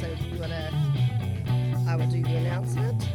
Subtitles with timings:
[0.00, 1.84] So you want to?
[1.86, 3.06] I will do the announcement.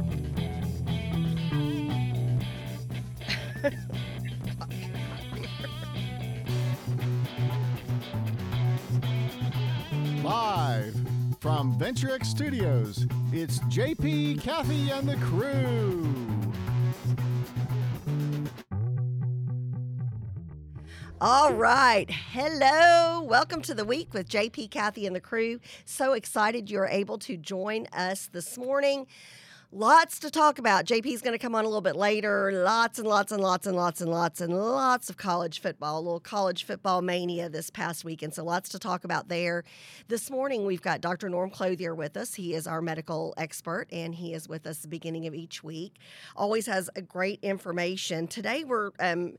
[10.23, 10.95] Live
[11.39, 16.24] from VentureX Studios, it's JP, Kathy, and the crew.
[21.27, 22.07] All right.
[22.07, 23.19] Hello.
[23.19, 25.59] Welcome to the week with JP, Kathy, and the crew.
[25.83, 29.07] So excited you're able to join us this morning.
[29.71, 30.85] Lots to talk about.
[30.85, 32.51] JP's going to come on a little bit later.
[32.51, 36.01] Lots and lots and lots and lots and lots and lots of college football, a
[36.01, 38.35] little college football mania this past weekend.
[38.35, 39.63] So lots to talk about there.
[40.07, 41.29] This morning, we've got Dr.
[41.29, 42.35] Norm Clothier with us.
[42.35, 45.95] He is our medical expert and he is with us the beginning of each week.
[46.35, 48.27] Always has a great information.
[48.27, 49.33] Today, we're, um,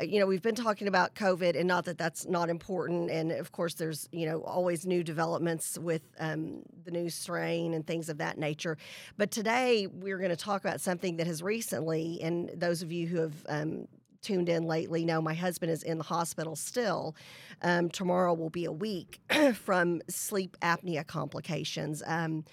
[0.00, 3.10] you know, we've been talking about COVID and not that that's not important.
[3.10, 7.86] And of course, there's, you know, always new developments with um, the new strain and
[7.86, 8.76] things of that nature.
[9.16, 13.06] But today, we're going to talk about something that has recently, and those of you
[13.06, 13.88] who have um,
[14.22, 17.16] tuned in lately know my husband is in the hospital still.
[17.62, 19.20] Um, tomorrow will be a week
[19.54, 22.02] from sleep apnea complications.
[22.06, 22.44] Um,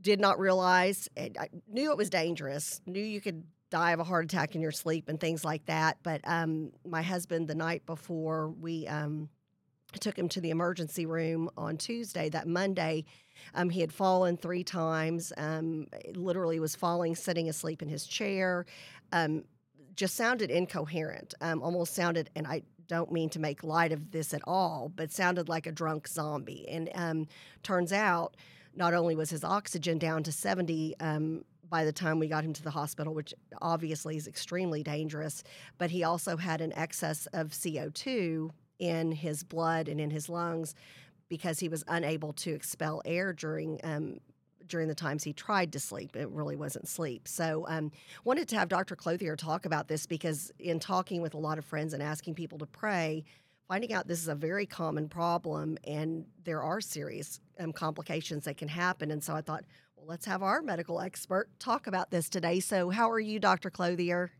[0.00, 4.24] did not realize, I knew it was dangerous, knew you could die of a heart
[4.24, 5.98] attack in your sleep and things like that.
[6.02, 8.86] But um, my husband, the night before we
[9.98, 13.04] took him to the emergency room on Tuesday, that Monday,
[13.54, 18.66] um, he had fallen three times, um, literally was falling, sitting asleep in his chair.
[19.12, 19.44] Um,
[19.96, 24.32] just sounded incoherent, um, almost sounded, and I don't mean to make light of this
[24.34, 26.66] at all, but sounded like a drunk zombie.
[26.68, 27.28] And um,
[27.62, 28.36] turns out,
[28.74, 32.52] not only was his oxygen down to 70 um, by the time we got him
[32.52, 33.32] to the hospital, which
[33.62, 35.44] obviously is extremely dangerous,
[35.78, 40.74] but he also had an excess of CO2 in his blood and in his lungs
[41.28, 44.18] because he was unable to expel air during um,
[44.66, 46.16] during the times he tried to sleep.
[46.16, 47.28] It really wasn't sleep.
[47.28, 47.90] So, um,
[48.24, 48.96] wanted to have Dr.
[48.96, 52.58] Clothier talk about this because in talking with a lot of friends and asking people
[52.58, 53.24] to pray,
[53.68, 58.56] finding out this is a very common problem and there are serious um, complications that
[58.56, 59.10] can happen.
[59.10, 59.64] And so I thought,
[59.96, 62.60] well, let's have our medical expert talk about this today.
[62.60, 63.70] So, how are you, Dr.
[63.70, 64.30] Clothier?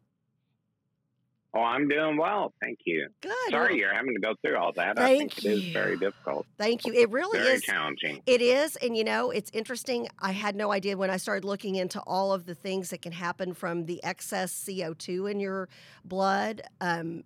[1.53, 2.53] Oh, I'm doing well.
[2.61, 3.09] Thank you.
[3.21, 3.33] Good.
[3.51, 4.99] Sorry you're having to go through all that.
[4.99, 6.93] I Thank think it is very difficult, Thank you.
[6.93, 7.63] It really very is.
[7.63, 8.23] challenging.
[8.27, 10.09] It is, and you know, it's interesting.
[10.21, 13.13] I had no idea when I started looking into all of the things that can
[13.13, 15.69] happen from the excess CO2 in your
[16.05, 16.63] blood.
[16.81, 17.25] Um,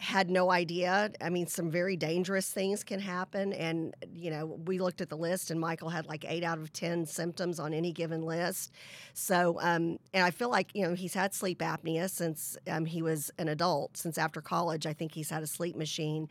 [0.00, 1.10] had no idea.
[1.20, 3.52] I mean, some very dangerous things can happen.
[3.52, 6.72] And, you know, we looked at the list, and Michael had like eight out of
[6.72, 8.72] 10 symptoms on any given list.
[9.12, 13.02] So, um, and I feel like, you know, he's had sleep apnea since um, he
[13.02, 14.86] was an adult, since after college.
[14.86, 16.28] I think he's had a sleep machine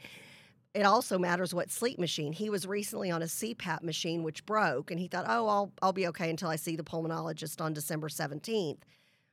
[0.73, 2.33] it also matters what sleep machine.
[2.33, 5.93] He was recently on a CPAP machine which broke and he thought, "Oh, I'll I'll
[5.93, 8.81] be okay until I see the pulmonologist on December 17th."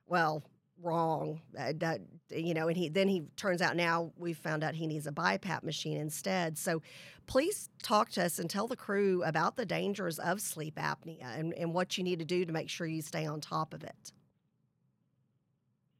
[0.07, 0.43] Well,
[0.85, 1.41] wrong.
[1.59, 2.01] Uh, that,
[2.31, 5.13] you know, and he then he turns out now we've found out he needs a
[5.13, 6.59] BiPAP machine instead.
[6.59, 6.83] So
[7.27, 11.55] please talk to us and tell the crew about the dangers of sleep apnea and,
[11.55, 14.13] and what you need to do to make sure you stay on top of it.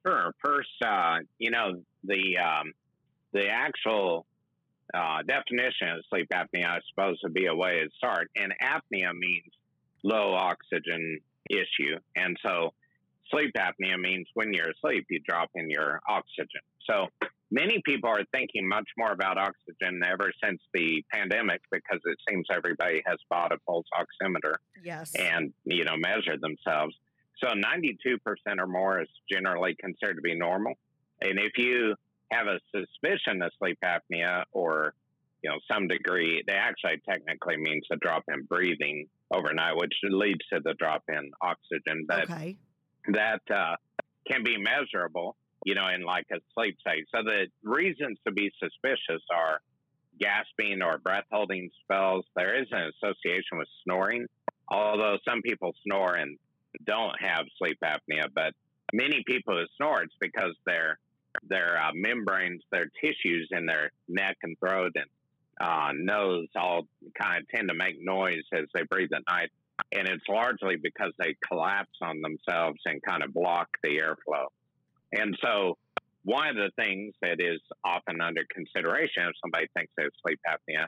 [0.07, 0.33] Sure.
[0.45, 2.73] First, uh, you know the um,
[3.33, 4.27] the actual
[4.93, 8.31] uh, definition of sleep apnea, is supposed to be a way to start.
[8.37, 9.53] And apnea means
[10.03, 12.75] low oxygen issue, and so
[13.35, 16.61] sleep apnea means when you're asleep, you drop in your oxygen.
[16.89, 17.07] So
[17.51, 22.47] many people are thinking much more about oxygen ever since the pandemic because it seems
[22.51, 25.15] everybody has bought a pulse oximeter Yes.
[25.15, 26.95] and you know measure themselves.
[27.43, 28.19] So 92%
[28.59, 30.75] or more is generally considered to be normal.
[31.21, 31.95] And if you
[32.31, 34.95] have a suspicion of sleep apnea or
[35.43, 40.41] you know some degree, they actually technically means a drop in breathing overnight, which leads
[40.53, 42.07] to the drop in oxygen.
[42.09, 42.57] But okay.
[43.09, 43.77] That uh,
[44.31, 47.07] can be measurable, you know, in like a sleep state.
[47.15, 49.61] So the reasons to be suspicious are
[50.21, 52.25] gasping or breath holding spells.
[52.37, 54.27] There is an association with snoring,
[54.69, 56.39] although some people snore and
[56.85, 58.55] don't have sleep apnea, but
[58.93, 60.99] many people who snore, it's because their
[61.49, 65.07] their uh, membranes, their tissues in their neck and throat and
[65.61, 66.87] uh, nose all
[67.21, 69.51] kind of tend to make noise as they breathe at night
[69.93, 74.47] and it's largely because they collapse on themselves and kind of block the airflow.
[75.13, 75.79] And so,
[76.25, 80.41] one of the things that is often under consideration if somebody thinks they have sleep
[80.49, 80.87] apnea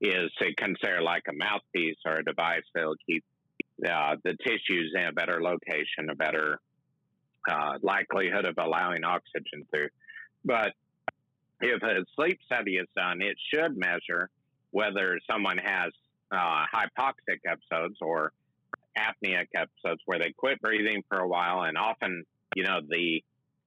[0.00, 3.24] is to consider like a mouthpiece or a device that will keep
[3.88, 6.58] uh, the tissues in a better location, a better
[7.50, 9.88] uh, likelihood of allowing oxygen through.
[10.44, 10.72] But
[11.60, 14.28] if a sleep study is done, it should measure
[14.70, 15.92] whether someone has
[16.32, 18.32] uh, hypoxic episodes or
[18.96, 22.24] apneic episodes where they quit breathing for a while, and often,
[22.54, 23.22] you know, the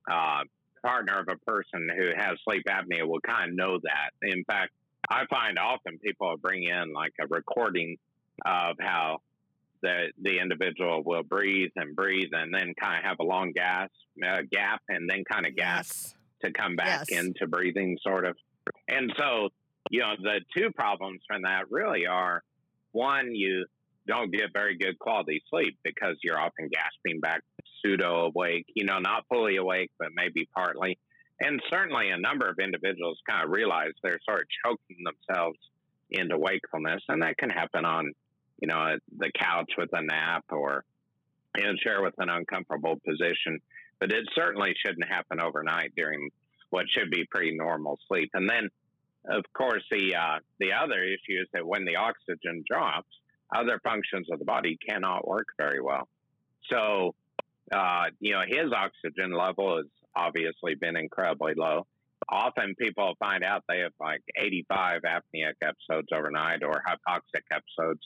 [0.09, 0.41] uh,
[0.83, 4.11] partner of a person who has sleep apnea will kind of know that.
[4.21, 4.71] In fact,
[5.09, 7.97] I find often people bring in like a recording
[8.45, 9.19] of how
[9.81, 13.89] the the individual will breathe and breathe and then kind of have a long gas
[14.25, 16.15] uh, gap and then kind of gas Yes.
[16.45, 17.23] to come back Yes.
[17.23, 18.35] into breathing, sort of.
[18.87, 19.49] And so,
[19.89, 22.43] you know, the two problems from that really are
[22.91, 23.65] one, you
[24.07, 27.41] don't get very good quality sleep because you're often gasping back,
[27.81, 30.97] pseudo awake, you know, not fully awake, but maybe partly.
[31.39, 35.59] And certainly a number of individuals kind of realize they're sort of choking themselves
[36.09, 38.11] into wakefulness, and that can happen on,
[38.59, 40.83] you know, the couch with a nap or
[41.55, 43.59] in a chair with an uncomfortable position
[43.99, 46.29] but it certainly shouldn't happen overnight during
[46.69, 48.29] what should be pretty normal sleep.
[48.33, 48.69] And then,
[49.29, 53.09] of course, the uh, the other issue is that when the oxygen drops,
[53.55, 56.07] other functions of the body cannot work very well.
[56.69, 57.15] So,
[57.71, 59.85] uh, you know, his oxygen level has
[60.15, 61.85] obviously been incredibly low.
[62.29, 68.01] Often people find out they have like 85 apneic episodes overnight or hypoxic episodes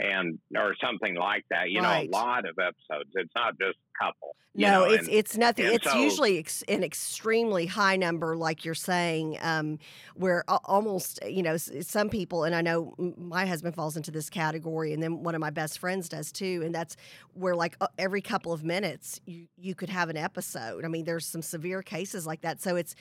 [0.00, 1.70] and or something like that.
[1.70, 2.10] You Right.
[2.10, 3.10] know, a lot of episodes.
[3.14, 4.34] It's not just a couple.
[4.54, 5.66] No, know, it's and- it's nothing.
[5.66, 9.78] It's so- usually ex- an extremely high number, like you're saying, um,
[10.14, 14.28] where almost you know s- some people, and I know my husband falls into this
[14.28, 16.96] category, and then one of my best friends does too, and that's
[17.34, 20.84] where like uh, every couple of minutes you you could have an episode.
[20.84, 22.96] I mean, there's some severe cases like that, so it's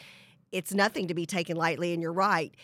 [0.52, 1.94] it's nothing to be taken lightly.
[1.94, 2.56] And you're right.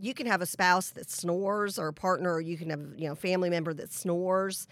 [0.00, 3.08] You can have a spouse that snores, or a partner, or you can have you
[3.08, 4.66] know family member that snores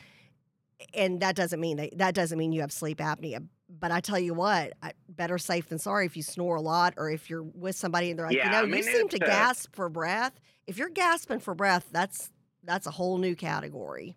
[0.94, 3.46] and that doesn't mean that, that doesn't mean you have sleep apnea.
[3.68, 6.94] But I tell you what, I, better safe than sorry if you snore a lot
[6.96, 9.22] or if you're with somebody and they're like, Yeah, you know, I you seem to
[9.22, 10.38] uh, gasp for breath.
[10.66, 12.30] If you're gasping for breath, that's
[12.64, 14.16] that's a whole new category.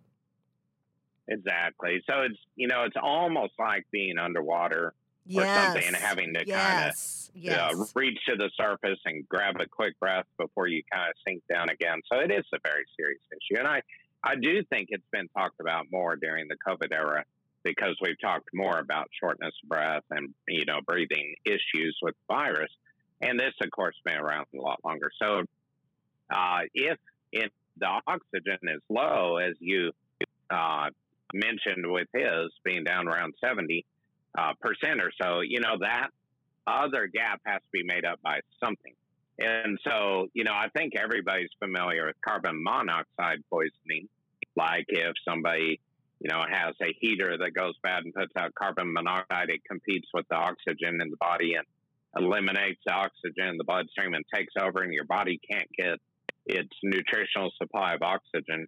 [1.28, 2.02] Exactly.
[2.08, 4.94] So it's you know it's almost like being underwater
[5.26, 5.72] or Yes.
[5.72, 7.30] something and having to kind of yes.
[7.34, 7.74] Yes.
[7.74, 11.42] uh, reach to the surface and grab a quick breath before you kind of sink
[11.48, 12.00] down again.
[12.12, 13.82] So it is a very serious issue, and I
[14.24, 17.24] I do think it's been talked about more during the COVID era
[17.64, 22.70] because we've talked more about shortness of breath and you know breathing issues with virus,
[23.20, 25.10] and this of course been around a lot longer.
[25.20, 25.44] So
[26.30, 26.98] uh, if
[27.32, 29.92] if the oxygen is low, as you
[30.50, 30.90] uh,
[31.32, 33.86] mentioned with his being down around seventy
[34.38, 36.08] uh, percent or so, you know that
[36.66, 38.94] other gap has to be made up by something.
[39.38, 44.08] And so, you know, I think everybody's familiar with carbon monoxide poisoning.
[44.56, 45.80] Like if somebody,
[46.20, 50.08] you know, has a heater that goes bad and puts out carbon monoxide, it competes
[50.14, 51.66] with the oxygen in the body and
[52.16, 55.98] eliminates the oxygen in the bloodstream and takes over, and your body can't get
[56.46, 58.66] its nutritional supply of oxygen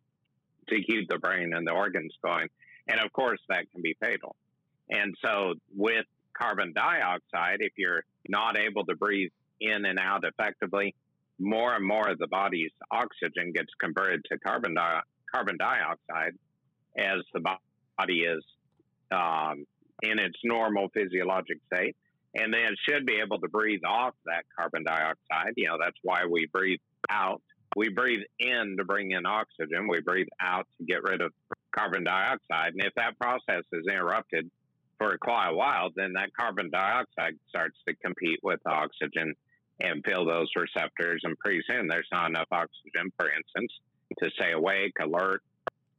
[0.68, 2.48] to keep the brain and the organs going.
[2.88, 4.34] And of course, that can be fatal.
[4.90, 6.04] And so, with
[6.38, 10.94] carbon dioxide, if you're not able to breathe in and out effectively,
[11.38, 15.00] more and more of the body's oxygen gets converted to carbon, di-
[15.32, 16.34] carbon dioxide
[16.96, 18.44] as the body is
[19.10, 19.64] um,
[20.02, 21.96] in its normal physiologic state.
[22.36, 25.54] And then it should be able to breathe off that carbon dioxide.
[25.56, 27.40] You know, that's why we breathe out.
[27.76, 29.88] We breathe in to bring in oxygen.
[29.88, 31.32] We breathe out to get rid of
[31.76, 32.72] carbon dioxide.
[32.72, 34.50] And if that process is interrupted
[34.98, 39.34] for quite a while, then that carbon dioxide starts to compete with oxygen
[39.80, 41.20] and fill those receptors.
[41.24, 43.72] And pretty soon there's not enough oxygen, for instance,
[44.22, 45.42] to stay awake, alert.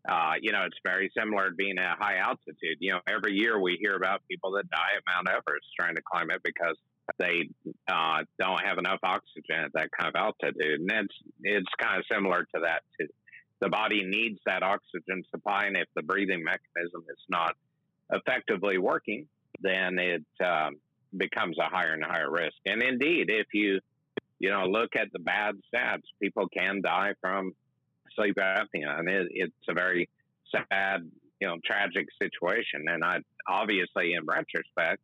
[0.07, 2.77] Uh, you know, it's very similar to being at high altitude.
[2.79, 6.01] You know, every year we hear about people that die at Mount Everest trying to
[6.01, 6.77] climb it because
[7.17, 7.49] they
[7.87, 10.79] uh, don't have enough oxygen at that kind of altitude.
[10.79, 13.07] And it's, it's kind of similar to that, too.
[13.61, 17.55] The body needs that oxygen supply, and if the breathing mechanism is not
[18.11, 19.27] effectively working,
[19.61, 20.77] then it um,
[21.15, 22.55] becomes a higher and higher risk.
[22.65, 23.79] And indeed, if you
[24.39, 27.53] you know look at the bad stats, people can die from
[28.15, 30.09] sleep apnea, and it, it's a very
[30.51, 31.09] sad,
[31.39, 32.85] you know, tragic situation.
[32.87, 35.01] And I obviously, in retrospect,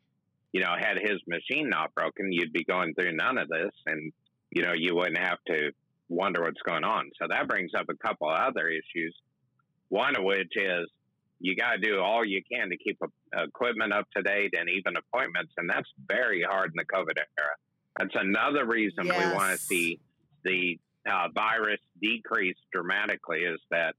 [0.54, 4.12] you know, had his machine not broken, you'd be going through none of this, and
[4.52, 5.72] you know, you wouldn't have to
[6.10, 7.10] wonder what's going on.
[7.20, 9.16] So that brings up a couple other issues.
[9.88, 10.90] One of which is
[11.42, 14.70] you got to do all you can to keep a, equipment up to date and
[14.70, 17.56] even appointments, and that's very hard in the COVID era.
[18.00, 20.00] That's another reason we want to see
[20.44, 20.80] the
[21.10, 23.40] uh, virus decrease dramatically.
[23.40, 23.96] Is that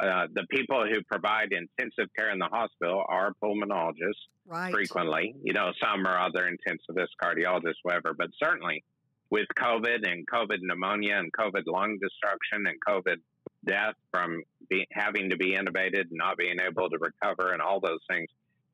[0.00, 4.72] uh, the people who provide intensive care in the hospital are pulmonologists Right.
[4.72, 5.34] frequently.
[5.42, 8.12] You know, some are other intensivists, cardiologists, whatever.
[8.12, 8.84] But certainly
[9.30, 13.16] with COVID and COVID pneumonia and COVID lung destruction and COVID
[13.66, 17.80] death from be, having to be intubated, and not being able to recover, and all
[17.80, 18.28] those things,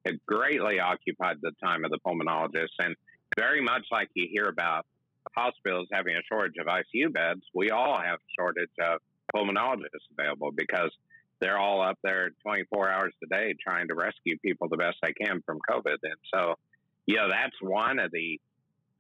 [0.04, 2.75] it greatly occupied the time of the pulmonologist.
[2.78, 2.95] And
[3.37, 4.87] very much like you hear about
[5.37, 9.00] hospitals having a shortage of ICU beds, we all have a shortage of
[9.35, 10.90] pulmonologists available because
[11.40, 15.12] they're all up there 24 hours a day trying to rescue people the best they
[15.12, 15.99] can from COVID.
[16.02, 16.54] And so,
[17.07, 18.40] you know, that's one of the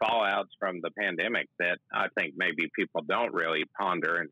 [0.02, 4.28] fallouts from the pandemic that I think maybe people don't really ponder and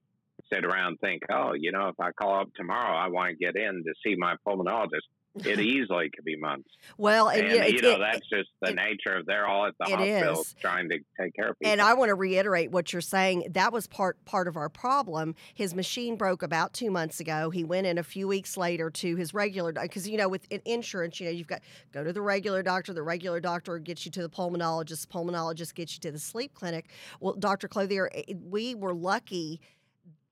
[0.52, 3.36] sit around and think, oh, you know, if I call up tomorrow, I want to
[3.36, 5.06] get in to see my pulmonologist
[5.44, 6.68] it easily could be months.
[6.96, 9.74] Well, and, and you know it, that's just the it, nature of they're all at
[9.78, 10.54] the it hospital is.
[10.60, 11.72] trying to take care of people.
[11.72, 13.48] And I want to reiterate what you're saying.
[13.50, 15.34] That was part part of our problem.
[15.54, 17.50] His machine broke about two months ago.
[17.50, 21.20] He went in a few weeks later to his regular because you know with insurance,
[21.20, 21.62] you know you've got
[21.92, 22.92] go to the regular doctor.
[22.92, 25.08] The regular doctor gets you to the pulmonologist.
[25.08, 26.90] Pulmonologist gets you to the sleep clinic.
[27.20, 27.68] Well, Dr.
[27.68, 29.60] Clothier, eh, we were lucky.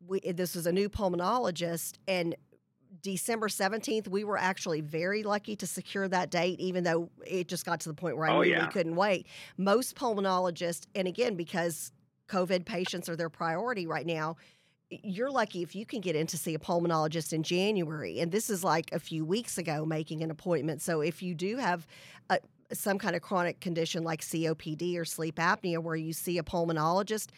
[0.06, 2.36] We, eh, this was a new pulmonologist, and
[3.02, 7.66] December 17th, we were actually very lucky to secure that date, even though it just
[7.66, 8.66] got to the point where I oh, knew yeah.
[8.66, 9.26] we couldn't wait.
[9.56, 11.92] Most pulmonologists, and again, because
[12.28, 14.36] COVID patients are their priority right now,
[14.90, 18.20] you're lucky if you can get in to see a pulmonologist in January.
[18.20, 20.82] And this is like a few weeks ago making an appointment.
[20.82, 21.86] So if you do have
[22.30, 22.38] a,
[22.72, 27.30] some kind of chronic condition like COPD or sleep apnea where you see a pulmonologist,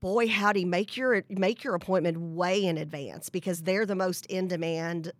[0.00, 4.48] boy howdy make your make your appointment way in advance because they're the most in
[4.48, 5.12] demand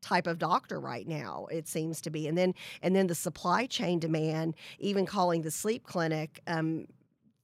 [0.00, 2.26] type of doctor right now it seems to be.
[2.26, 6.86] And then and then the supply chain demand even calling the sleep clinic um,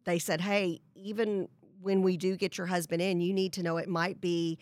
[0.04, 1.48] they said hey even
[1.80, 4.58] when we do get your husband in you need to know it might be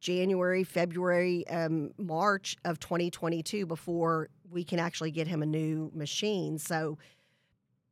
[0.00, 6.58] january february um, march of 2022 before we can actually get him a new machine.
[6.58, 6.98] So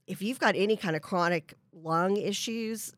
[0.07, 2.93] if you've got any kind of chronic lung issues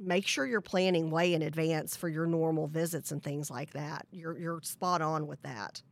[0.00, 4.06] make sure you're planning way in advance for your normal visits and things like that.
[4.10, 5.82] You're you're spot on with that.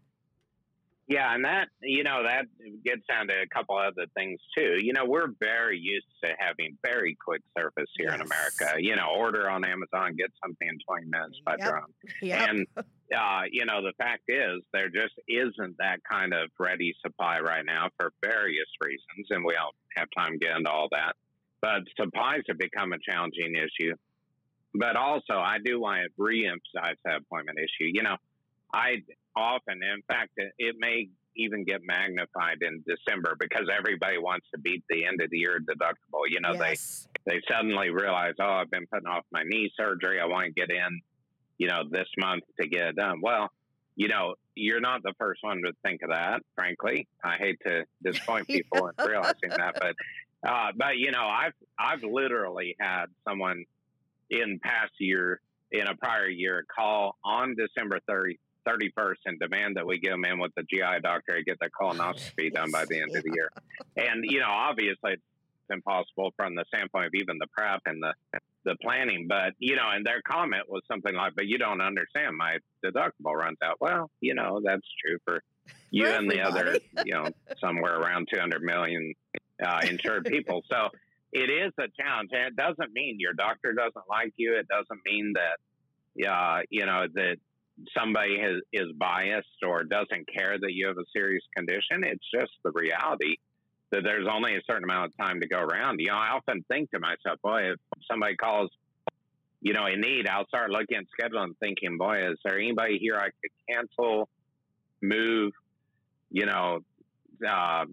[1.09, 2.45] Yeah, and that you know that
[2.85, 4.77] gets down to a couple other things too.
[4.79, 8.17] You know, we're very used to having very quick service here yes.
[8.17, 8.83] in America.
[8.83, 11.71] You know, order on Amazon, get something in twenty minutes by yep.
[11.71, 11.95] drone.
[12.21, 12.49] Yep.
[12.51, 12.67] And
[13.17, 17.65] uh, you know, the fact is there just isn't that kind of ready supply right
[17.65, 21.17] now for various reasons, and we don't have time to get into all that.
[21.61, 23.95] But supplies have become a challenging issue.
[24.75, 27.91] But also, I do want to reemphasize that appointment issue.
[27.93, 28.17] You know,
[28.73, 28.97] I
[29.35, 34.61] often, in fact, it, it may even get magnified in December because everybody wants to
[34.61, 36.23] beat the end of the year deductible.
[36.29, 37.09] You know, yes.
[37.25, 40.21] they they suddenly realize, oh, I've been putting off my knee surgery.
[40.21, 41.01] I want to get in,
[41.59, 43.21] you know, this month to get it done.
[43.23, 43.49] Well,
[43.97, 46.41] you know, you're not the first one to think of that.
[46.55, 49.95] Frankly, I hate to disappoint people in realizing that, but
[50.47, 53.65] uh, but you know, I've I've literally had someone
[54.31, 55.41] in past year
[55.73, 60.25] in a prior year call on December 30, 31st and demand that we get them
[60.25, 63.33] in with the GI doctor to get the colonoscopy done by the end of the
[63.35, 63.51] year.
[63.97, 65.23] And you know, obviously it's
[65.71, 69.27] impossible from the standpoint of even the prep and the the planning.
[69.29, 72.37] But you know, and their comment was something like, "But you don't understand.
[72.37, 75.43] My deductible runs out." Well, you know, that's true for
[75.91, 77.29] you For and the other, you know,
[77.61, 79.15] somewhere around 200 million
[79.65, 80.63] uh, insured people.
[80.71, 80.89] So
[81.33, 84.57] it is a challenge, and it doesn't mean your doctor doesn't like you.
[84.57, 87.37] It doesn't mean that, uh, you know, that
[87.97, 92.03] somebody has, is biased or doesn't care that you have a serious condition.
[92.03, 93.37] It's just the reality
[93.91, 95.99] that there's only a certain amount of time to go around.
[96.01, 97.79] You know, I often think to myself, boy, if
[98.11, 98.71] somebody calls,
[99.61, 102.99] you know, in need, I'll start looking at schedule and thinking, boy, is there anybody
[102.99, 104.29] here I could cancel,
[105.01, 105.53] move,
[106.31, 106.81] you know,
[107.49, 107.85] uh,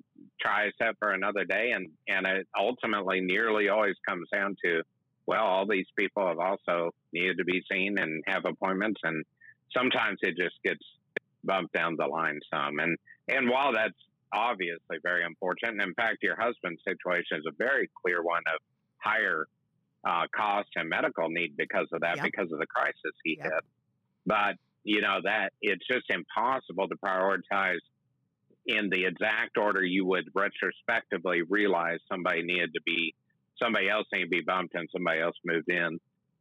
[0.44, 4.82] a set for another day, and and it ultimately nearly always comes down to,
[5.26, 9.26] well, all these people have also needed to be seen and have appointments, and
[9.76, 10.84] sometimes it just gets
[11.44, 12.80] bumped down the line some.
[12.80, 13.94] And and while that's
[14.34, 18.60] obviously very unfortunate, and in fact, your husband's situation is a very clear one of
[18.98, 19.48] higher
[20.04, 22.26] uh, cost and medical need because of that, Yep.
[22.26, 23.44] because of the crisis he Yep.
[23.52, 23.64] hit.
[24.26, 27.80] But you know that it's just impossible to prioritize
[28.66, 33.14] in the exact order you would retrospectively realize somebody needed to be
[33.62, 36.00] somebody else needed to be bumped and somebody else moved in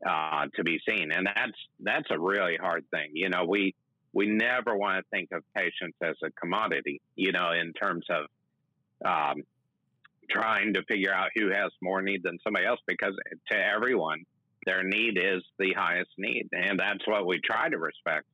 [0.08, 1.12] uh, to be seen.
[1.12, 3.10] And that's that's a really hard thing.
[3.12, 3.74] You know we
[4.12, 8.26] we never want to think of patients as a commodity you know in terms of
[9.04, 9.42] um,
[10.30, 13.14] trying to figure out who has more need than somebody else because
[13.50, 14.24] to everyone
[14.64, 16.48] their need is the highest need.
[16.52, 18.24] And that's what we try to respect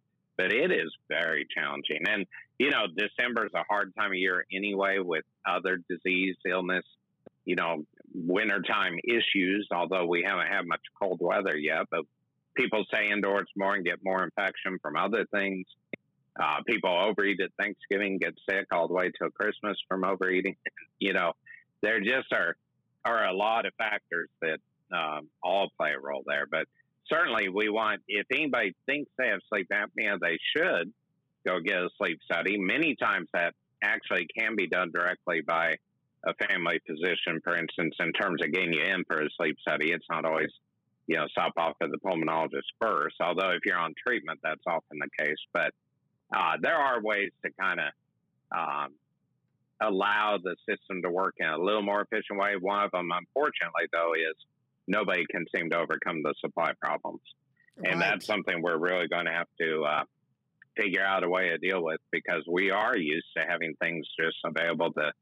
[0.40, 2.26] but it is very challenging and
[2.60, 6.84] you know, December is a hard time of year anyway with other disease, illness,
[7.46, 12.00] you know, wintertime issues, although we haven't had much cold weather yet, but
[12.54, 15.64] people stay indoors more and get more infection from other things.
[16.38, 20.56] Uh, people overeat at Thanksgiving, get sick all the way till Christmas from overeating.
[20.98, 21.32] You know,
[21.80, 22.56] there just are
[23.06, 24.58] are a lot of factors that
[24.94, 26.44] um, all play a role there.
[26.44, 26.66] But
[27.12, 30.92] certainly, we want if anybody thinks they have sleep apnea, they should
[31.46, 32.58] go get a sleep study.
[32.58, 35.74] Many times that actually can be done directly by
[36.24, 39.92] a family physician, for instance, in terms of getting you in for a sleep study.
[39.92, 40.50] It's not always,
[41.06, 44.98] you know, stop off at the pulmonologist first, although if you're on treatment, that's often
[44.98, 45.38] the case.
[45.52, 45.72] But
[46.34, 47.92] uh, there are ways to kind of
[48.56, 48.94] um,
[49.80, 52.52] allow the system to work in a little more efficient way.
[52.60, 54.36] One of them, unfortunately, though, is
[54.90, 57.22] nobody can seem to overcome the supply problems.
[57.82, 60.02] And that's something we're really going to have to uh,
[60.76, 64.36] figure out a way to deal with because we are used to having things just
[64.44, 65.12] available the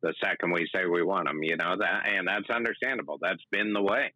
[0.00, 1.42] the second we say we want them.
[1.42, 3.18] You know that, and that's understandable.
[3.20, 4.12] That's been the way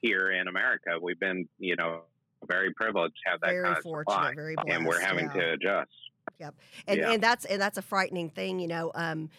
[0.00, 0.90] here in America.
[1.02, 2.02] We've been, you know,
[2.46, 4.70] very privileged to have that very kind of fortunate, supply, very blessed.
[4.70, 5.40] and we're having yeah.
[5.40, 5.90] to adjust.
[6.38, 6.54] Yep.
[6.86, 7.10] And Yeah.
[7.10, 8.92] and that's and that's a frightening thing, you know.
[8.94, 9.30] Um,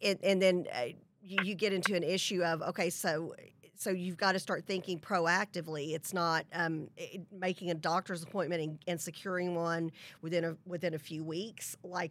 [0.00, 0.86] and, and then uh,
[1.20, 3.34] you, you get into an issue of okay, so
[3.78, 5.94] so you've got to start thinking proactively.
[5.94, 10.94] It's not um, it, making a doctor's appointment and, and securing one within a within
[10.94, 12.10] a few weeks, like.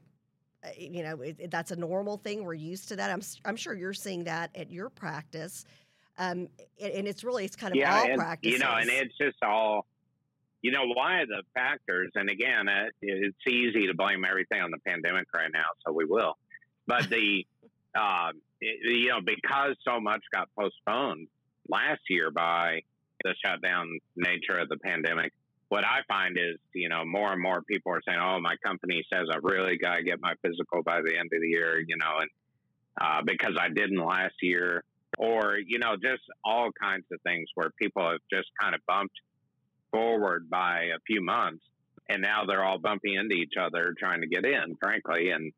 [0.63, 2.43] uh, You know, it, it- that's a normal thing.
[2.45, 3.12] We're used to that.
[3.12, 5.65] I'm, I'm sure you're seeing that at your practice,
[6.17, 6.47] um,
[6.81, 8.53] and, and it's really it's kind of all and, practices.
[8.53, 9.86] You know, and it's just all,
[10.62, 14.79] you know, why the factors, and again, uh, it's easy to blame everything on the
[14.88, 16.36] pandemic right now, so we will.
[16.88, 17.45] But the,
[17.95, 21.27] um, it, you know, because so much got postponed
[21.69, 22.81] last year by
[23.24, 25.31] the shutdown nature of the pandemic,
[25.69, 29.03] what I find is, you know, more and more people are saying, oh, my company
[29.12, 31.97] says I really got to get my physical by the end of the year, you
[31.97, 32.30] know, and
[32.99, 34.84] uh, because I didn't last year,
[35.17, 39.15] or you know just all kinds of things where people have just kind of bumped
[39.91, 41.63] forward by a few months
[42.10, 45.51] and now they're all bumping into each other trying to get in frankly and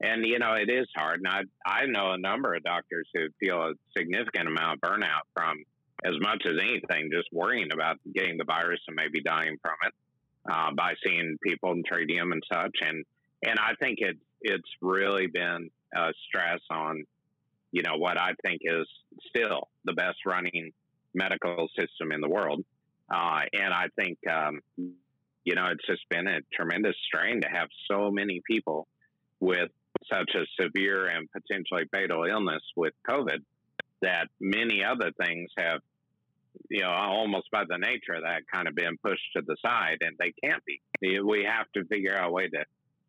[0.00, 3.28] and you know it is hard and i i know a number of doctors who
[3.40, 5.56] feel a significant amount of burnout from
[6.04, 9.94] as much as anything just worrying about getting the virus and maybe dying from it
[10.50, 13.04] uh, by seeing people and treating them and such and
[13.44, 17.04] and i think it it's really been a stress on
[17.76, 18.86] you know, what I think is
[19.28, 20.72] still the best running
[21.12, 22.64] medical system in the world.
[23.14, 24.60] Uh, and I think, um,
[25.44, 28.88] you know, it's just been a tremendous strain to have so many people
[29.40, 29.70] with
[30.12, 33.38] such a severe and potentially fatal illness with COVID
[34.02, 35.80] that many other things have,
[36.70, 39.98] you know, almost by the nature of that kind of been pushed to the side
[40.00, 40.80] and they can't be.
[41.20, 42.64] We have to figure out a way to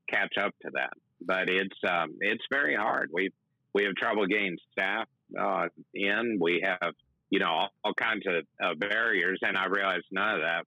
[0.10, 0.94] catch up to that.
[1.22, 3.10] But it's, um, it's very hard.
[3.14, 3.34] We've,
[3.74, 5.08] we have trouble getting staff
[5.40, 6.38] uh, in.
[6.40, 6.94] We have,
[7.30, 10.66] you know, all, all kinds of uh, barriers, and I realize none of that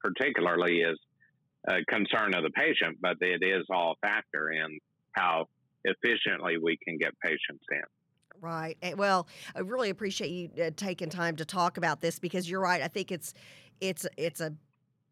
[0.00, 0.98] particularly is
[1.68, 4.78] a concern of the patient, but it is all a factor in
[5.12, 5.46] how
[5.86, 7.82] efficiently we can get patients in.
[8.40, 8.76] Right.
[8.96, 12.82] Well, I really appreciate you uh, taking time to talk about this because you're right.
[12.82, 13.32] I think it's
[13.80, 14.52] it's it's a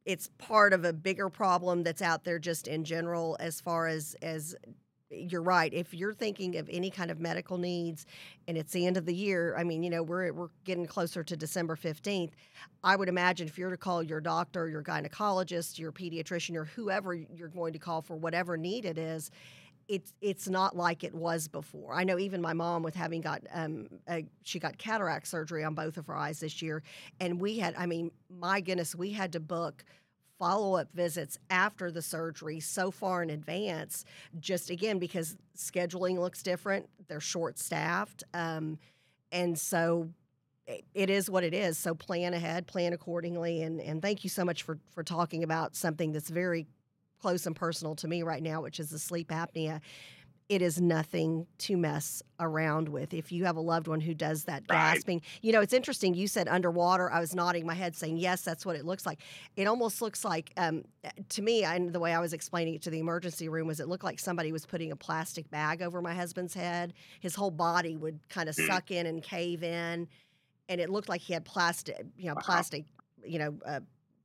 [0.05, 4.15] it's part of a bigger problem that's out there just in general as far as
[4.21, 4.55] as
[5.11, 5.73] you're right.
[5.73, 8.05] If you're thinking of any kind of medical needs
[8.49, 11.23] and it's the end of the year, I mean, you know, we're we're getting closer
[11.23, 12.33] to December 15th.
[12.83, 17.15] I would imagine if you're to call your doctor, your gynecologist, your pediatrician or whoever
[17.15, 19.31] you're going to call for whatever need it is,
[19.89, 21.95] it's it's not like it was before.
[21.95, 25.75] I know even my mom with having got um a, she got cataract surgery on
[25.75, 26.83] both of her eyes this year,
[27.21, 29.85] and we had I mean my goodness we had to book
[30.39, 34.05] follow up visits after the surgery so far in advance,
[34.41, 36.89] just again because scheduling looks different.
[37.09, 38.79] They're short staffed, um,
[39.33, 40.11] and so
[40.67, 41.79] it- is what it is.
[41.79, 45.77] So plan ahead, plan accordingly, and and thank you so much for for talking about
[45.77, 46.67] something that's very
[47.21, 49.81] close and personal to me right now, which is the sleep apnea.
[50.51, 53.15] It is nothing to mess around with.
[53.15, 54.99] If you have a loved one who does that Right.
[54.99, 56.13] gasping, you know, it's interesting.
[56.13, 57.11] You said underwater.
[57.11, 59.21] I was nodding my head saying, yes, that's what it looks like.
[59.57, 60.85] It almost looks like, um,
[61.31, 63.89] to me, and the way I was explaining it to the emergency room was it
[63.89, 66.93] looked like somebody was putting a plastic bag over my husband's head.
[67.21, 68.67] His whole body would kind of Mm.
[68.67, 70.09] suck in and cave in.
[70.69, 72.43] And it looked like he had plastic, you know, Wow.
[72.43, 72.85] plastic,
[73.25, 73.81] you know, uh,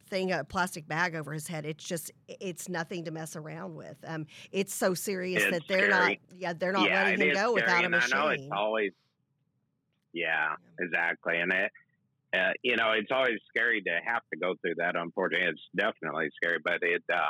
[0.09, 1.65] thing, a plastic bag over his head.
[1.65, 3.97] It's just, it's nothing to mess around with.
[4.05, 6.19] Um, it's so serious It's that they're scary.
[6.31, 8.91] not, yeah, they're not yeah, letting him go without a and I know it's always,
[10.13, 11.71] yeah, exactly, and it,
[12.33, 14.95] uh, you know, it's always scary to have to go through that.
[14.95, 17.29] Unfortunately, it's definitely scary, but it, uh,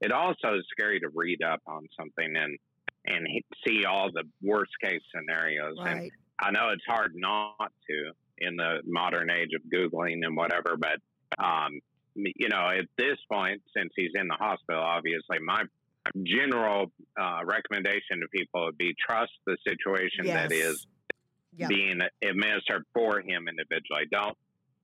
[0.00, 2.58] it also is scary to read up on something and
[3.08, 3.26] and
[3.66, 5.76] see all the worst case scenarios.
[5.78, 6.12] And Right.
[6.40, 10.98] I know it's hard not to in the modern age of googling and whatever, but
[11.42, 11.78] um,
[12.16, 15.62] you know, at this point, since he's in the hospital, obviously, my
[16.24, 20.70] general uh, recommendation to people would be trust the situation that Yes.
[20.72, 20.86] is
[21.56, 21.68] Yeah.
[21.68, 24.06] being administered for him individually.
[24.10, 24.36] Don't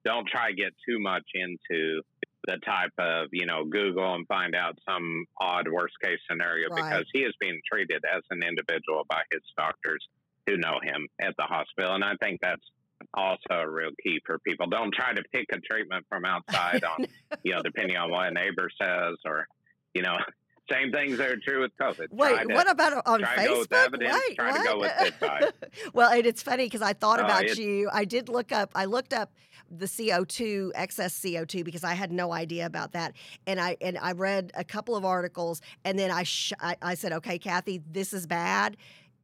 [0.04, 2.02] don't try to get too much into
[2.48, 6.82] the type of you know Google and find out some odd worst case scenario Right.
[6.90, 10.04] because he is being treated as an individual by his doctors
[10.48, 12.68] who know him at the hospital, and I think that's
[13.14, 14.66] also a real key for people.
[14.68, 17.06] Don't try to pick a treatment from outside on
[17.44, 19.46] you know depending on what a neighbor says or
[19.94, 20.16] you know
[20.70, 22.06] same things that are true with COVID.
[22.12, 23.42] Wait, to- what about on try Facebook?
[23.42, 25.52] to go with evidence, Wait, try to go with this side.
[25.92, 27.90] well, and it's funny because I thought Oh, about you.
[27.92, 28.70] I did look up.
[28.74, 29.32] I looked up
[29.70, 33.14] the CO2 excess CO2 because I had no idea about that,
[33.46, 36.94] and I and I read a couple of articles, and then I sh- I, I
[36.94, 38.76] said, okay, Kathy, this is bad.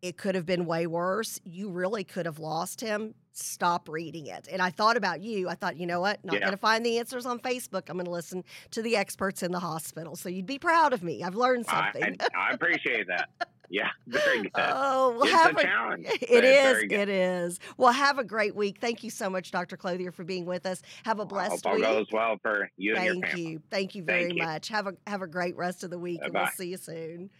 [0.03, 1.41] It could have been way worse.
[1.45, 3.14] You really could have lost him.
[3.42, 4.48] Stop reading it.
[4.51, 5.48] And I thought about you.
[5.48, 6.24] I thought, you know what?
[6.24, 6.40] Not Yeah.
[6.40, 7.88] going to find the answers on Facebook.
[7.88, 10.16] I'm going to listen to the experts in the hospital.
[10.16, 11.22] So you'd be proud of me.
[11.22, 12.16] I've learned something.
[12.35, 13.29] I, I appreciate that.
[13.70, 14.51] Yeah, very good.
[14.57, 16.85] Oh, well, It's have a challenge, It is.
[16.90, 17.61] It is.
[17.77, 18.79] Well, have a great week.
[18.81, 19.77] Thank you so much, Dr.
[19.77, 20.81] Clothier, for being with us.
[21.05, 21.83] Have a blessed hope all week.
[21.85, 23.62] goes well for you and your Thank you.
[23.70, 24.42] Thank you Thank very you.
[24.42, 24.68] much.
[24.68, 26.53] Have a have a great rest of the week, and we'll Bye-bye.
[26.57, 27.31] see you soon.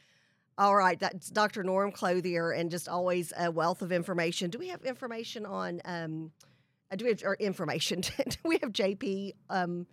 [0.59, 1.63] All right, that's Dr.
[1.63, 4.51] Norm Clothier, and just always a wealth of information.
[4.51, 5.81] Do we have information on?
[5.85, 6.33] Um,
[6.91, 8.01] uh, do we have or information?
[8.29, 9.35] do we have JP?
[9.49, 9.87] Um,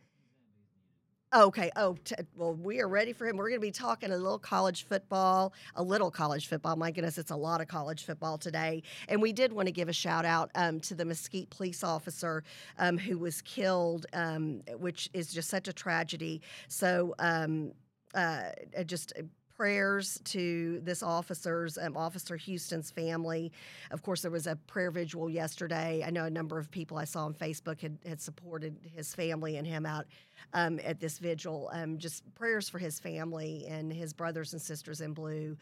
[1.34, 1.70] Okay.
[1.76, 3.36] Oh, t- well, we are ready for him.
[3.36, 6.78] We're going to be talking a little college football, a little college football.
[6.78, 8.84] My goodness, it's a lot of college football today.
[9.10, 12.46] And we did want to give a shout out um, to the Mesquite police officer
[12.80, 16.42] um, who was killed, um, which is just such a tragedy.
[16.70, 17.74] So, um,
[18.14, 18.44] uh,
[18.78, 19.24] uh, just uh,
[19.56, 23.52] prayers to this officer's um, officer houston's family.
[23.92, 26.04] Of course there was a prayer vigil yesterday.
[26.06, 29.58] I know a number of people i saw on facebook had, had supported his family
[29.58, 30.06] and him out
[30.54, 31.70] um, at this vigil.
[31.72, 35.58] Um, just prayers for his family and his brothers and sisters in blue.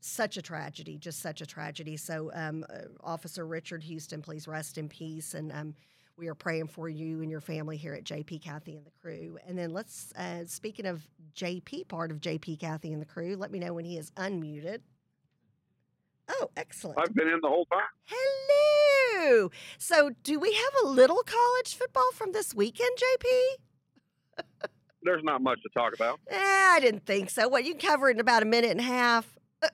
[0.00, 1.96] Such a tragedy just such a tragedy.
[1.96, 5.74] So um, uh, officer richard houston please rest in peace and um,
[6.16, 9.38] we are praying for you and your family here at JP Kathy and the crew.
[9.46, 13.50] And then let's, uh, speaking of JP, part of JP Kathy and the crew, let
[13.50, 14.80] me know when he is unmuted.
[16.28, 16.98] Oh, excellent.
[16.98, 17.82] I've been in the whole time.
[18.04, 19.50] Hello.
[19.78, 24.44] So, do we have a little college football from this weekend, JP?
[25.02, 26.18] There's not much to talk about.
[26.28, 27.46] Eh, I didn't think so.
[27.46, 29.38] What you covered it in about a minute and a half.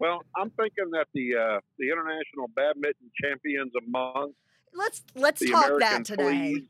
[0.00, 4.32] Well, I'm thinking that the uh, the international badminton champions among
[4.74, 6.62] Let's let's the talk American that today.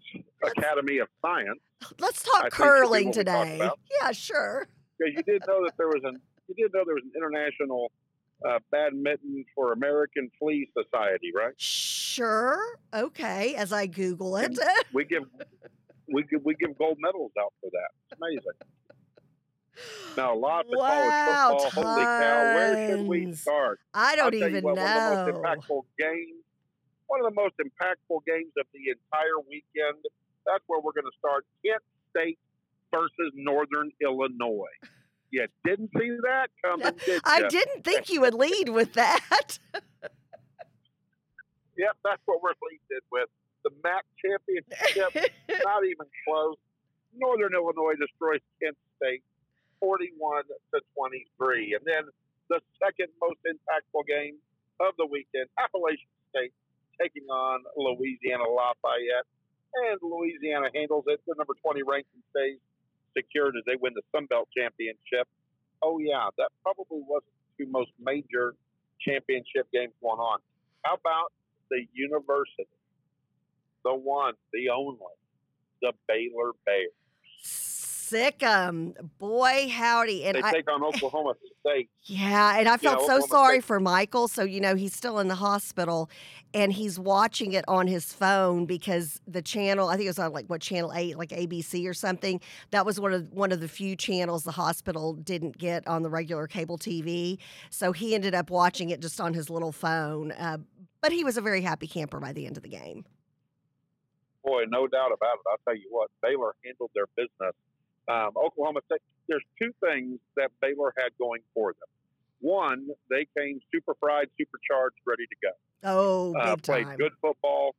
[0.45, 1.61] Academy of Science,
[2.01, 3.71] Let's talk be curling we talk today.
[4.01, 4.67] Yeah, sure.
[4.99, 7.93] because you did know that there was an you did know there was an international
[8.47, 11.55] uh, badminton for American Flea Society, right?
[11.59, 12.59] Sure.
[12.93, 13.55] Okay.
[13.55, 14.59] As I Google it.
[14.93, 15.23] We give
[16.13, 17.89] we give we give gold medals out for that.
[18.11, 18.59] It's amazing.
[20.17, 21.85] Now a lot of the Wow, college football.
[21.85, 22.55] Holy cow!
[22.55, 23.81] Where should we start?
[23.95, 25.41] I I'll don't tell even you what, One of the know.
[25.41, 26.42] most impactful games,
[27.13, 30.01] one of the most impactful games of the entire weekend.
[30.49, 31.45] That's where we're going to start.
[31.61, 32.39] Kent State
[32.89, 34.73] versus Northern Illinois.
[35.31, 39.59] You didn't see that coming, did I didn't think you would lead with that.
[41.73, 43.33] Yep, that's what we're leading with.
[43.65, 45.33] The MAC championship,
[45.65, 46.61] not even close.
[47.17, 49.25] Northern Illinois destroys Kent State,
[49.81, 50.45] forty-one
[50.77, 52.05] to twenty-three, and then
[52.53, 54.37] the second most impactful game
[54.85, 56.53] of the weekend, Appalachian State
[57.03, 59.27] taking on Louisiana Lafayette,
[59.91, 61.19] and Louisiana handles it.
[61.27, 62.63] The number twenty ranking stays
[63.17, 65.27] secured as they win the Sun Belt championship.
[65.83, 68.55] Oh yeah, that probably wasn't the two most major
[69.01, 70.39] championship games going on.
[70.85, 71.33] How about
[71.71, 72.69] the university,
[73.85, 74.99] the one, the only,
[75.81, 77.72] the Baylor Bears.
[78.13, 78.95] Sic 'em.
[79.19, 80.25] Boy, howdy.
[80.25, 81.89] And They I, take on Oklahoma State.
[82.05, 84.29] yeah, and I felt so Oklahoma sorry State- for Michael.
[84.29, 86.11] So, you know, he's still in the hospital
[86.55, 90.33] and he's watching it on his phone because the channel, I think it was on
[90.33, 92.41] like what channel 8, like ABC or something.
[92.71, 96.11] That was one of one of the few channels the hospital didn't get on the
[96.11, 97.39] regular cable TV.
[97.71, 100.33] So, he ended up watching it just on his little phone.
[100.33, 100.59] Uh,
[101.01, 103.05] but he was a very happy camper by the end of the game.
[104.45, 105.41] Boy, no doubt about it.
[105.51, 107.55] I'll tell you what, Baylor handled their business.
[108.09, 111.89] Um, Oklahoma State, there's two things that Baylor had going for them.
[112.41, 115.51] One, they came super fried, supercharged, ready to go.
[115.85, 116.97] Oh, uh, played time.
[116.97, 117.75] good football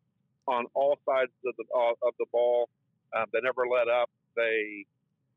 [0.48, 2.70] on all sides of the uh, of the ball.
[3.16, 4.10] Um, they never let up.
[4.36, 4.86] They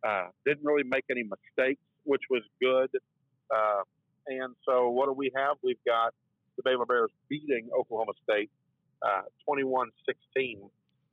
[0.07, 2.91] uh, didn't really make any mistakes, which was good.
[3.55, 3.83] Uh,
[4.29, 5.57] and so, what do we have?
[5.63, 6.15] We've got
[6.57, 8.51] the Baylor Bears beating Oklahoma State
[9.03, 10.71] uh, 21-16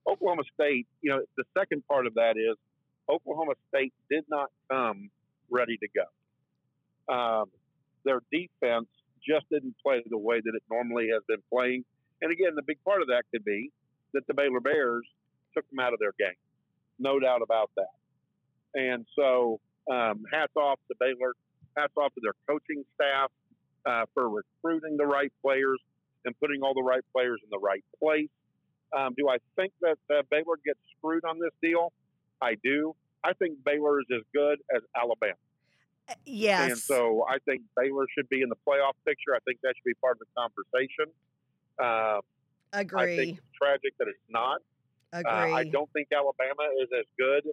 [0.07, 2.57] Oklahoma State, you know, the second part of that is
[3.09, 5.09] Oklahoma State did not come
[5.49, 7.13] ready to go.
[7.13, 7.45] Um,
[8.05, 8.87] their defense
[9.25, 11.85] just didn't play the way that it normally has been playing.
[12.21, 13.71] And again, the big part of that could be
[14.13, 15.05] that the Baylor Bears
[15.55, 16.37] took them out of their game.
[16.99, 17.93] No doubt about that.
[18.75, 19.59] And so,
[19.91, 21.33] um, hats off to Baylor,
[21.77, 23.31] hats off to their coaching staff
[23.85, 25.79] uh, for recruiting the right players
[26.25, 28.29] and putting all the right players in the right place.
[28.95, 31.91] Um, do I think that uh, Baylor gets screwed on this deal?
[32.43, 32.95] I do.
[33.23, 35.39] I think Baylor is as good as Alabama.
[36.09, 36.71] Uh, yes.
[36.71, 39.33] And so I think Baylor should be in the playoff picture.
[39.33, 41.07] I think that should be part of the conversation.
[41.81, 42.19] Uh,
[42.73, 43.13] Agree.
[43.13, 44.61] I think it's tragic that it's not.
[45.13, 45.31] Agree.
[45.31, 47.43] Uh, I don't think Alabama is as good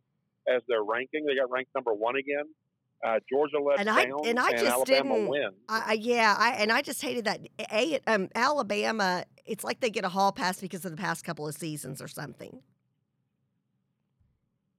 [0.52, 1.24] as their ranking.
[1.26, 2.44] They got ranked number one again.
[3.06, 5.54] Uh, Georgia let And I- down, and I just Alabama didn't- wins.
[5.68, 7.40] I yeah, I and I just hated that.
[7.72, 11.46] A um, Alabama, it's like they get a hall pass because of the past couple
[11.48, 12.60] of seasons or something.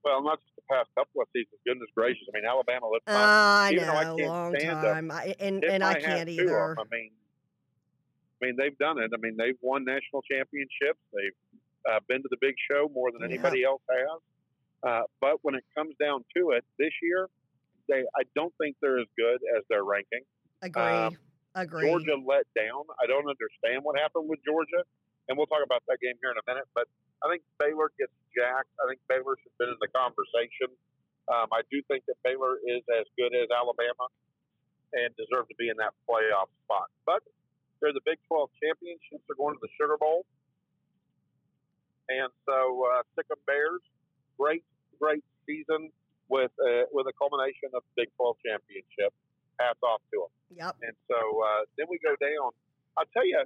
[0.04, 1.60] Well, not just the past couple of seasons.
[1.64, 2.26] Goodness gracious!
[2.32, 5.34] I mean, Alabama let Uh, I even though I can't long stand them, time, I,
[5.38, 6.78] and and I can't either.
[6.78, 7.10] I mean,
[8.42, 9.10] I mean they've done it.
[9.14, 10.98] I mean they've won national championships.
[11.14, 11.38] They've
[11.90, 13.34] uh, been to the big show more than Yeah.
[13.34, 14.20] anybody else has.
[14.82, 17.28] Uh, but when it comes down to it, this year,
[17.88, 20.22] they I don't think they're as good as their ranking.
[20.62, 21.16] Agree, um,
[21.54, 21.86] agree.
[21.88, 22.82] Georgia let down.
[23.00, 24.82] I don't understand what happened with Georgia,
[25.32, 26.68] and we'll talk about that game here in a minute.
[26.76, 26.84] But
[27.24, 28.68] I think Baylor gets jacked.
[28.84, 30.68] I think Baylor should have been in the conversation.
[31.32, 34.12] Um, I do think that Baylor is as good as Alabama
[34.92, 36.92] and deserve to be in that playoff spot.
[37.08, 37.24] But
[37.80, 39.24] they're the Big 12 championships.
[39.24, 40.28] They're going to the Sugar Bowl.
[42.12, 43.80] And so, uh, Sic'em Bears,
[44.36, 44.68] great,
[45.00, 45.88] great season
[46.28, 49.16] with uh, with a culmination of the Big 12 championship.
[49.56, 50.32] Hats off to them.
[50.60, 50.76] Yep.
[50.84, 52.52] And so uh, then we go down.
[53.00, 53.40] I'll tell you,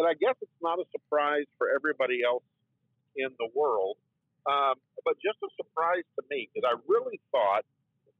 [0.00, 2.42] and I guess it's not a surprise for everybody else
[3.20, 4.00] in the world,
[4.48, 7.68] um, but just a surprise to me because I really thought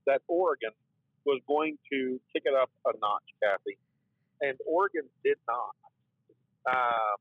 [0.04, 0.76] that Oregon
[1.24, 3.80] was going to kick it up a notch, Kathy,
[4.44, 5.72] and Oregon did not.
[6.68, 7.16] Um,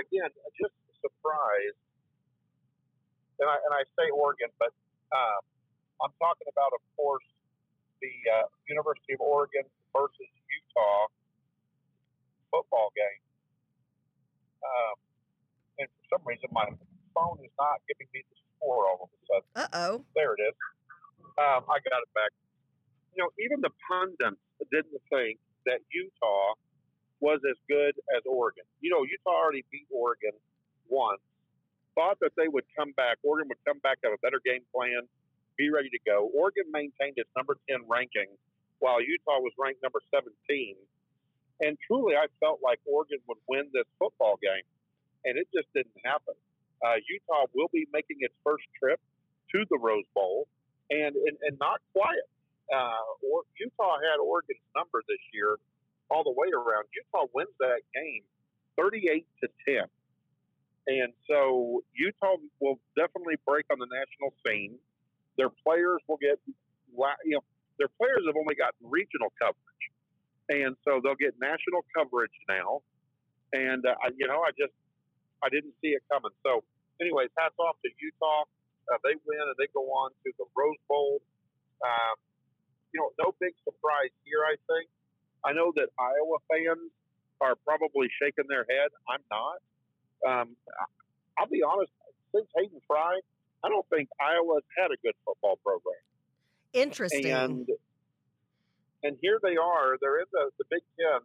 [0.00, 0.72] again, just
[1.04, 1.84] surprised,
[3.44, 4.72] and I and I say Oregon, but
[5.12, 5.44] um,
[6.00, 7.28] I'm talking about, of course,
[8.00, 11.12] the uh, University of Oregon versus Utah
[12.52, 13.20] football game.
[14.62, 14.96] Um,
[15.80, 16.68] and for some reason, my
[17.16, 19.48] phone is not giving me the score all of a sudden.
[19.56, 19.94] Uh oh.
[20.14, 20.56] There it is.
[21.40, 22.30] Um, I got it back.
[23.16, 26.54] You know, even the pundits didn't think that Utah
[27.20, 28.64] was as good as Oregon.
[28.80, 30.34] You know, Utah already beat Oregon
[30.88, 31.22] once.
[31.94, 33.20] Thought that they would come back.
[33.22, 35.04] Oregon would come back, have a better game plan,
[35.56, 36.30] be ready to go.
[36.32, 38.32] Oregon maintained its number 10 ranking
[38.80, 40.32] while Utah was ranked number 17.
[41.62, 44.66] And truly, I felt like Oregon would win this football game,
[45.24, 46.34] and it just didn't happen.
[46.82, 48.98] Uh, Utah will be making its first trip
[49.54, 50.48] to the Rose Bowl,
[50.90, 52.26] and and, and not quiet.
[52.72, 55.58] Uh, or, Utah had Oregon's number this year
[56.10, 56.86] all the way around.
[56.92, 58.22] Utah wins that game
[58.76, 59.84] 38 to 10.
[60.86, 64.76] And so Utah will definitely break on the national scene.
[65.38, 67.44] Their players will get, you know,
[67.78, 69.71] their players have only gotten regional coverage,
[70.48, 72.82] and so they'll get national coverage now.
[73.52, 74.72] And uh, I- you know, I just
[75.42, 76.30] I didn't see it coming.
[76.42, 76.62] So,
[77.00, 78.44] anyways, hats off to Utah.
[78.90, 81.20] Uh, they win and they go on to the Rose Bowl.
[81.82, 82.16] Um,
[82.94, 84.42] you know, no big surprise here.
[84.46, 84.88] I think.
[85.44, 86.90] I know that Iowa fans
[87.40, 88.90] are probably shaking their head.
[89.10, 89.58] I'm not.
[90.22, 90.48] Um,
[91.38, 91.90] I'll be honest.
[92.34, 93.18] Since Hayden Fry,
[93.64, 95.98] I don't think Iowa's had a good football program.
[96.72, 97.26] Interesting.
[97.26, 97.68] And
[99.02, 99.96] and here they are.
[100.00, 101.20] They're in the, the Big Ten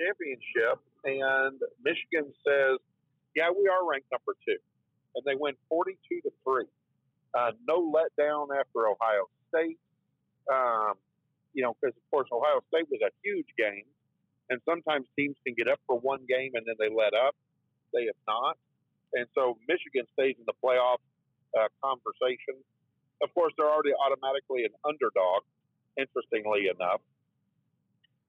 [0.00, 2.78] championship, and Michigan says,
[3.36, 4.58] "Yeah, we are ranked number two.
[5.16, 6.66] and they win forty-two to three.
[7.34, 9.78] Uh, no letdown after Ohio State.
[10.52, 10.94] Um,
[11.54, 13.86] you know, because of course Ohio State was a huge game,
[14.50, 17.34] and sometimes teams can get up for one game and then they let up.
[17.94, 18.58] They have not,
[19.14, 21.00] and so Michigan stays in the playoff
[21.58, 22.56] uh, conversation.
[23.22, 25.44] Of course, they're already automatically an underdog.
[25.96, 27.00] Interestingly enough,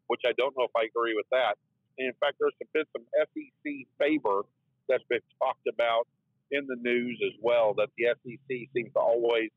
[0.08, 1.56] which I don't know if I agree with that.
[1.98, 4.44] And in fact, there's been some SEC favor
[4.90, 6.08] that's been talked about
[6.52, 7.74] in the news as well.
[7.74, 9.50] That the SEC seems to always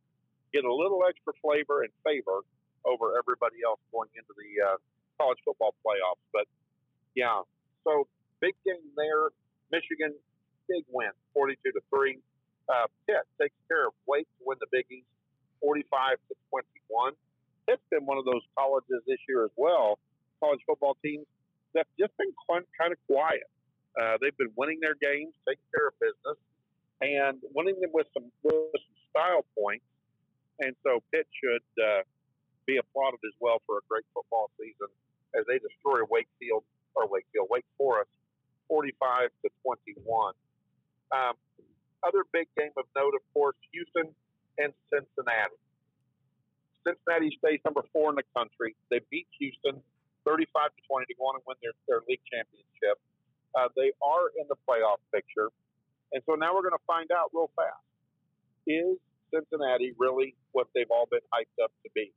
[0.52, 2.44] get a little extra flavor and favor
[2.84, 4.76] over everybody else going into the uh,
[5.18, 6.22] college football playoffs.
[6.32, 6.46] But
[7.14, 7.42] yeah,
[7.82, 8.06] so
[8.40, 9.34] big game there.
[9.72, 10.14] Michigan,
[10.68, 12.18] big win, 42 to three.
[12.68, 15.06] Uh, Pitt takes care of Wake to win the Big East,
[15.60, 17.14] 45 to 21.
[17.68, 19.98] Pitt's been one of those colleges this year as well,
[20.40, 21.26] college football teams
[21.74, 23.44] that's just been kind of quiet.
[24.00, 26.38] Uh, they've been winning their games, taking care of business,
[27.00, 29.84] and winning them with some with some style points.
[30.60, 32.00] And so Pitt should uh,
[32.64, 34.88] be applauded as well for a great football season
[35.36, 38.08] as they destroy Wakefield or Wakefield Wake Forest,
[38.68, 40.32] forty-five to twenty-one.
[41.12, 41.34] Um,
[42.04, 44.14] other big game of note, of course, Houston
[44.56, 45.60] and Cincinnati.
[46.86, 48.78] Cincinnati stays number four in the country.
[48.90, 49.82] They beat Houston
[50.22, 53.02] 35 to 20 to go on and win their, their league championship.
[53.58, 55.50] Uh, they are in the playoff picture.
[56.14, 57.82] And so now we're going to find out real fast.
[58.70, 58.98] Is
[59.34, 62.14] Cincinnati really what they've all been hyped up to be?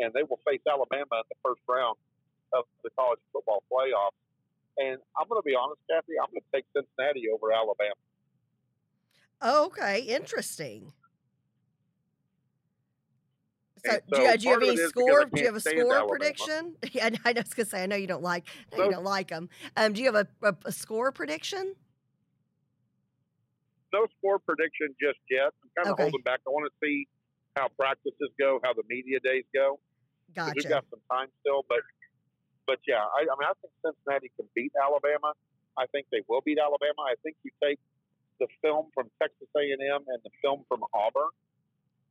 [0.00, 1.96] And they will face Alabama in the first round
[2.52, 4.16] of the college football playoffs.
[4.76, 7.96] And I'm going to be honest, Kathy, I'm going to take Cincinnati over Alabama.
[9.40, 10.92] Okay, interesting.
[13.86, 15.24] So, And do, you, do you have any it is because score?
[15.32, 16.76] Do you have a score prediction?
[16.92, 17.82] Yeah, I was gonna say.
[17.82, 18.46] I know you don't like.
[18.76, 19.48] Know you don't like them.
[19.76, 21.74] Um, do you have a, a, a score prediction?
[23.92, 25.54] no score prediction just yet.
[25.62, 26.02] I'm kind of Okay.
[26.10, 26.40] holding back.
[26.46, 27.06] I want to see
[27.56, 29.78] how practices go, how the media days go.
[30.34, 31.80] 'cause We've got some time still, but
[32.66, 35.32] but yeah, I, I mean, I think Cincinnati can beat Alabama.
[35.78, 37.06] I think they will beat Alabama.
[37.08, 37.78] I think you take
[38.40, 41.30] the film from Texas A&M and the film from Auburn,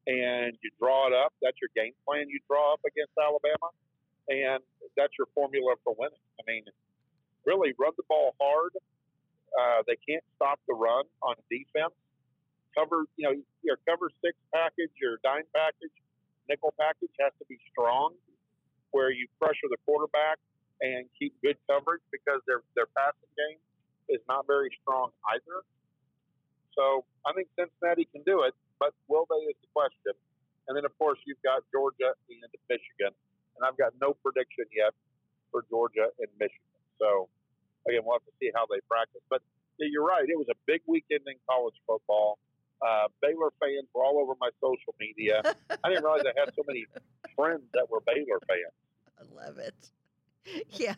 [0.07, 1.33] and you draw it up.
[1.41, 2.29] That's your game plan.
[2.29, 3.73] You draw up against Alabama,
[4.29, 4.61] and
[4.97, 6.21] that's your formula for winning.
[6.39, 6.63] I mean,
[7.45, 8.73] really run the ball hard.
[9.55, 11.95] Uh, they can't stop the run on defense.
[12.75, 15.95] Cover, you know, your cover six package, your dime package,
[16.49, 18.13] nickel package has to be strong,
[18.91, 20.37] where you pressure the quarterback
[20.81, 23.59] and keep good coverage because their their passing game
[24.11, 25.63] is not very strong either.
[26.75, 30.13] So I think Cincinnati can do it, but will they is the question.
[30.67, 33.13] And then of course you've got Georgia and Michigan,
[33.57, 34.93] and I've got no prediction yet
[35.51, 36.75] for Georgia and Michigan.
[36.99, 37.29] So
[37.88, 39.21] again, we'll have to see how they practice.
[39.29, 39.41] But
[39.77, 42.39] yeah, you're right; it was a big weekend in college football.
[42.81, 45.41] Uh, Baylor fans were all over my social media.
[45.43, 46.85] I didn't realize I had so many
[47.35, 48.75] friends that were Baylor fans.
[49.19, 49.75] I love it.
[50.69, 50.95] Yeah,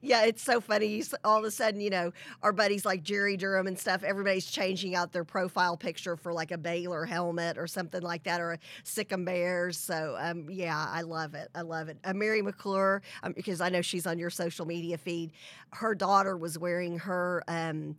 [0.00, 0.24] yeah.
[0.24, 1.02] It's so funny.
[1.24, 4.02] All of a sudden, you know, our buddies like Jerry Durham and stuff.
[4.02, 8.40] Everybody's changing out their profile picture for like a Baylor helmet or something like that,
[8.40, 9.76] or a Sic 'em Bears.
[9.78, 11.48] So, um, yeah, I love it.
[11.54, 11.98] I love it.
[12.04, 15.32] Uh, Mary McClure, um, because I know she's on your social media feed.
[15.72, 17.96] Her daughter was wearing her um,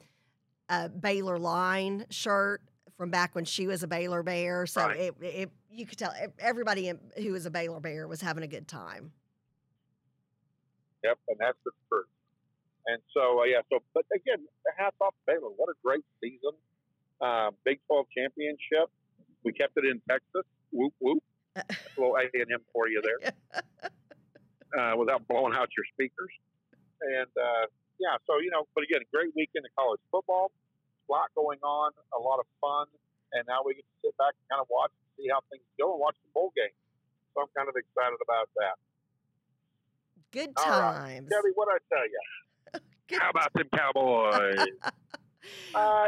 [0.69, 2.61] uh, Baylor line shirt
[2.97, 4.65] from back when she was a Baylor Bear.
[4.65, 4.99] So Right.
[4.99, 8.67] it, it, you could tell everybody who was a Baylor Bear was having a good
[8.67, 9.11] time.
[11.03, 12.11] Yep, and that's the truth.
[12.87, 14.41] And so, uh, yeah, so, but again,
[14.77, 15.53] hats off to Baylor.
[15.55, 16.55] What a great season.
[17.21, 18.89] Uh, Big 12 championship.
[19.43, 20.47] We kept it in Texas.
[20.71, 21.21] Whoop, whoop.
[21.55, 21.63] a
[21.97, 23.33] little A&M for you there
[24.77, 26.31] uh, without blowing out your speakers.
[27.01, 27.65] And, uh,
[27.99, 30.51] yeah, so, you know, but again, great weekend of college football.
[30.51, 32.87] A lot going on, a lot of fun.
[33.33, 35.65] And now we get to sit back and kind of watch and see how things
[35.77, 36.73] go and watch the bowl game.
[37.33, 38.77] So I'm kind of excited about that.
[40.31, 40.65] Good right.
[40.65, 41.29] times.
[41.29, 42.79] Debbie, what I tell you?
[43.07, 44.67] Good How about them Cowboys?
[45.73, 46.05] uh,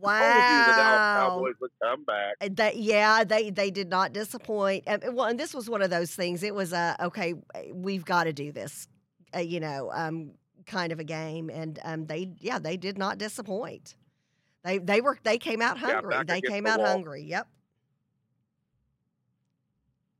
[0.00, 0.64] wow.
[0.66, 0.72] the
[1.20, 2.56] Cowboys would come back.
[2.56, 4.84] That yeah, they they did not disappoint.
[4.86, 6.42] And, well, and this was one of those things.
[6.42, 7.34] It was a okay,
[7.72, 8.88] we've got to do this,
[9.34, 10.32] uh, you know, um,
[10.66, 11.50] kind of a game.
[11.50, 13.94] And um, they yeah, they did not disappoint.
[14.64, 16.16] They they were they came out hungry.
[16.26, 16.88] they came the out wall.
[16.88, 17.22] hungry.
[17.22, 17.46] Yep,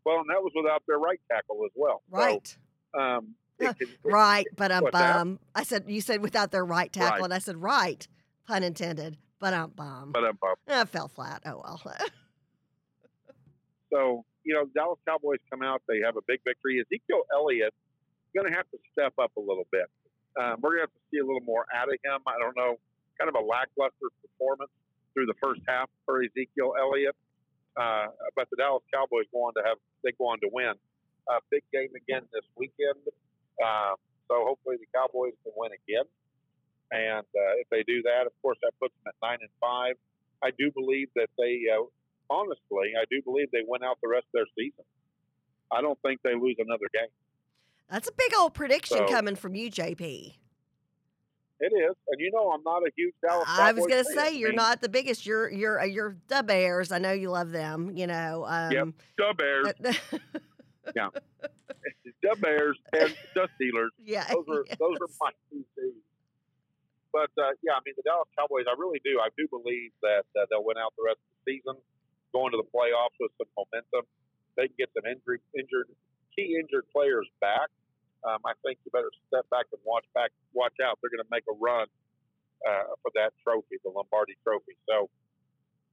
[0.05, 2.03] Well, and that was without their right tackle as well.
[2.09, 2.57] right.
[2.95, 3.35] So, um,
[4.05, 5.39] Right, but um bum.
[5.55, 7.25] I said you said without their right tackle, Right.
[7.25, 8.07] and I said right,
[8.47, 9.19] pun intended.
[9.39, 10.13] But um bum.
[10.13, 11.43] But um, uh, I fell flat.
[11.47, 11.81] Oh well.
[13.93, 15.83] so you know, Dallas Cowboys come out.
[15.89, 16.81] They have a big victory.
[16.81, 17.75] Ezekiel Elliott
[18.35, 19.87] going to have to step up a little bit.
[20.39, 22.23] Um, we're going to have to see a little more out of him.
[22.27, 22.79] I don't know,
[23.19, 24.71] kind of a lackluster performance
[25.13, 27.17] through the first half for Ezekiel Elliott.
[27.75, 30.75] Uh, but the Dallas Cowboys go on to have they go on to win
[31.31, 32.99] a big game again this weekend.
[33.63, 33.95] Uh,
[34.29, 36.05] so hopefully the Cowboys can win again.
[36.93, 39.95] And uh, if they do that, of course, that puts them at nine and five.
[40.43, 41.85] I do believe that they, uh,
[42.31, 44.85] honestly, I do believe they win out the rest of their season.
[45.71, 47.13] I don't think they lose another game.
[47.91, 50.35] That's a big old prediction So- coming from you, JP.
[51.63, 53.47] It is, and you know I'm not a huge Dallas.
[53.47, 55.27] I was gonna say you're not the biggest.
[55.27, 56.91] You're you're you're the Bears.
[56.91, 57.95] I know you love them.
[57.95, 58.47] You know.
[58.49, 59.95] Um, the Bears,
[60.85, 63.93] the Bears, and the Steelers.
[64.05, 64.27] yeah.
[64.29, 66.05] Those are those are my two teams.
[67.13, 68.71] But uh, yeah, I mean the Dallas Cowboys.
[68.71, 69.19] I really do.
[69.19, 71.77] I do believe that uh, they'll win out the rest of the season,
[72.33, 74.07] going to the playoffs with some momentum.
[74.55, 75.91] They can get some injury, injured,
[76.35, 77.71] key injured players back.
[78.21, 81.01] Um, I think you better step back and watch back, watch out.
[81.01, 81.89] They're going to make a run
[82.63, 84.77] uh, for that trophy, the Lombardi Trophy.
[84.85, 85.09] So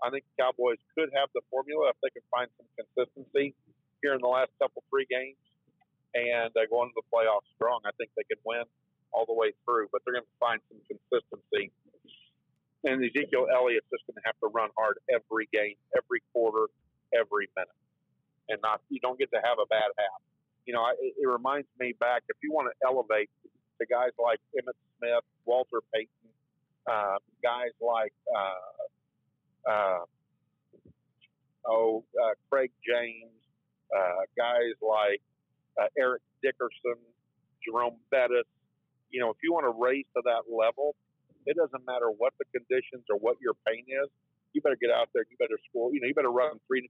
[0.04, 3.56] I think Cowboys could have the formula if they can find some consistency
[4.02, 5.38] here in the last couple three games
[6.16, 7.82] and uh, go into the playoffs strong.
[7.86, 8.64] I think they can win
[9.12, 11.72] all the way through, but they're going to find some consistency.
[12.84, 16.72] And Ezekiel Elliott's just going to have to run hard every game, every quarter,
[17.14, 17.82] every minute,
[18.50, 20.22] and not you don't get to have a bad half.
[20.66, 23.30] You know, it, it reminds me back if you want to elevate
[23.80, 26.30] the guys like Emmitt Smith, Walter Payton,
[26.86, 30.00] uh, guys like uh, uh,
[31.66, 33.34] oh uh, Craig James,
[33.96, 35.22] uh, guys like
[35.80, 37.00] uh, Eric Dickerson,
[37.64, 38.48] Jerome Bettis.
[39.12, 40.96] You know, if you want to race to that level,
[41.48, 44.10] it doesn't matter what the conditions or what your pain is.
[44.52, 45.24] You better get out there.
[45.30, 45.94] You better score.
[45.94, 46.90] You know, you better run three,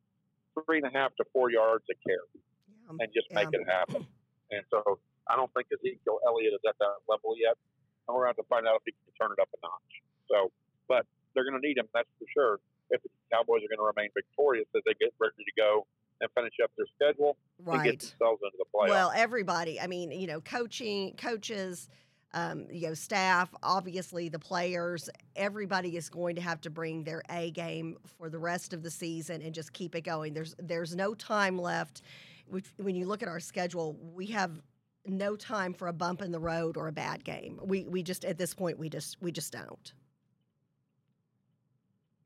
[0.65, 3.03] three and a half to four yards a carry, Yeah.
[3.05, 4.05] and just make it happen.
[4.47, 4.79] And so,
[5.27, 7.59] I don't think Ezekiel Elliott is at that level yet,
[8.07, 9.59] and we're going to have to find out if he can turn it up a
[9.59, 9.93] notch.
[10.31, 10.55] So,
[10.87, 11.03] but
[11.35, 11.91] they're going to need him.
[11.91, 12.53] That's for sure.
[12.87, 15.83] If the Cowboys are going to remain victorious as they get ready to go
[16.21, 17.99] and finish up their schedule and get Right.
[17.99, 18.89] themselves into the playoffs.
[18.89, 19.79] Well, everybody.
[19.79, 21.89] I mean, you know, coaching, coaches,
[22.33, 27.21] um, you know, staff, obviously the players, everybody is going to have to bring their
[27.29, 30.33] A game for the rest of the season and just keep it going.
[30.33, 32.01] There's there's no time left.
[32.47, 34.61] Which- When you look at our schedule, we have
[35.05, 37.59] no time for a bump in the road or a bad game.
[37.63, 39.93] We we just at this point we just we just don't.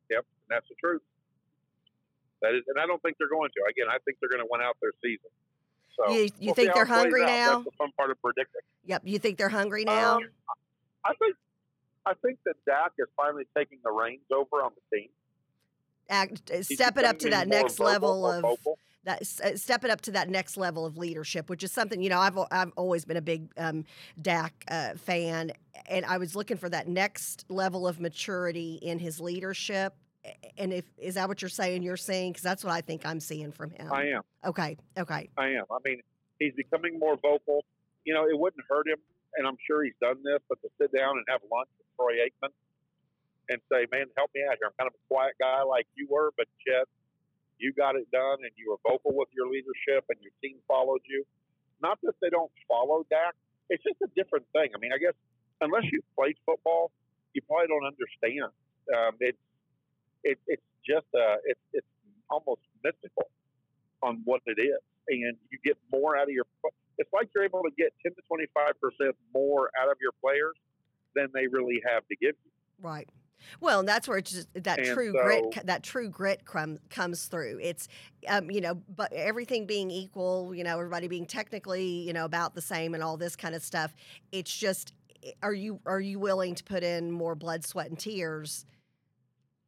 [0.10, 1.02] Yep, that's the truth.
[2.42, 3.62] That is, and I don't think they're going to.
[3.70, 5.30] Again, I think they're going to win out their season.
[5.96, 7.28] So You- you we'll think they're hungry out.
[7.28, 7.52] now?
[7.56, 8.62] That's the fun part of predicting.
[8.86, 9.02] Yep.
[9.06, 10.18] You think they're hungry now?
[10.18, 10.30] Um,
[11.06, 11.36] I think,
[12.06, 15.10] I think that Dak is finally taking the reins over on the team.
[16.10, 17.86] Act, step it up to that next vocal,
[18.22, 18.78] level of vocal.
[19.06, 22.10] that uh, step it up to that next level of leadership, which is something you
[22.10, 23.86] know I've I've always been a big um,
[24.22, 25.52] Dak uh, fan,
[25.88, 29.94] and I was looking for that next level of maturity in his leadership.
[30.58, 31.84] And if is that what you're saying?
[31.84, 33.92] You're saying because that's what I think I'm seeing from him.
[33.92, 34.22] I am.
[34.46, 35.66] Okay, okay, I am.
[35.72, 36.02] I mean,
[36.40, 37.66] he's becoming more vocal.
[38.06, 38.98] You know, it wouldn't hurt him,
[39.38, 42.22] and I'm sure he's done this, but to sit down and have lunch with Troy
[42.22, 42.54] Aikman
[43.50, 44.70] and say, "Man, help me out here.
[44.70, 46.86] I'm kind of a quiet guy like you were, but yet
[47.58, 51.02] you got it done, and you were vocal with your leadership, and your team followed
[51.06, 51.26] you."
[51.82, 53.34] Not that they don't follow Dak.
[53.70, 54.70] It's just a different thing.
[54.76, 55.18] I mean, I guess
[55.62, 56.92] unless you played football,
[57.34, 58.54] you probably don't understand.
[58.94, 59.38] Um, it's
[60.24, 61.88] it, it's just uh, it's it's
[62.30, 63.30] almost mystical
[64.02, 66.46] on what it is, and you get more out of your.
[66.98, 70.12] It's like you're able to get ten to twenty five percent more out of your
[70.22, 70.56] players
[71.16, 72.52] than they really have to give you.
[72.82, 73.10] right.
[73.60, 77.60] Well, and that's where it's just that And true grit, that true grit comes through.
[77.62, 77.88] It's,
[78.28, 82.54] um, you know, but everything being equal, you know, everybody being technically, you know, about
[82.54, 83.94] the same and all this kind of stuff.
[84.32, 84.94] It's just,
[85.42, 88.66] are you are you willing to put in more blood, sweat, and tears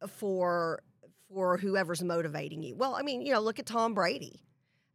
[0.06, 0.82] for
[1.32, 2.76] for whoever's motivating you?
[2.76, 4.40] Well, I mean, you know, look at Tom Brady.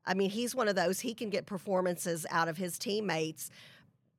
[0.06, 1.00] I mean, he's one of those.
[1.02, 3.50] He can get performances out of his teammates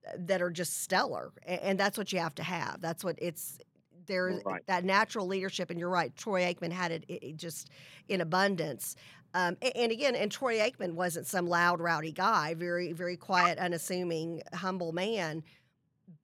[0.06, 2.80] uh, that are just stellar, and that's what you have to have.
[2.80, 3.58] That's what it's
[4.06, 4.62] there's Right.
[4.66, 6.14] that natural leadership, and you're right.
[6.16, 7.70] Troy Aikman had it, it, just
[8.08, 8.96] in abundance.
[9.34, 12.54] Um, a- and, again, and Troy Aikman wasn't some loud, rowdy guy.
[12.54, 15.44] Very, very quiet, unassuming, humble man.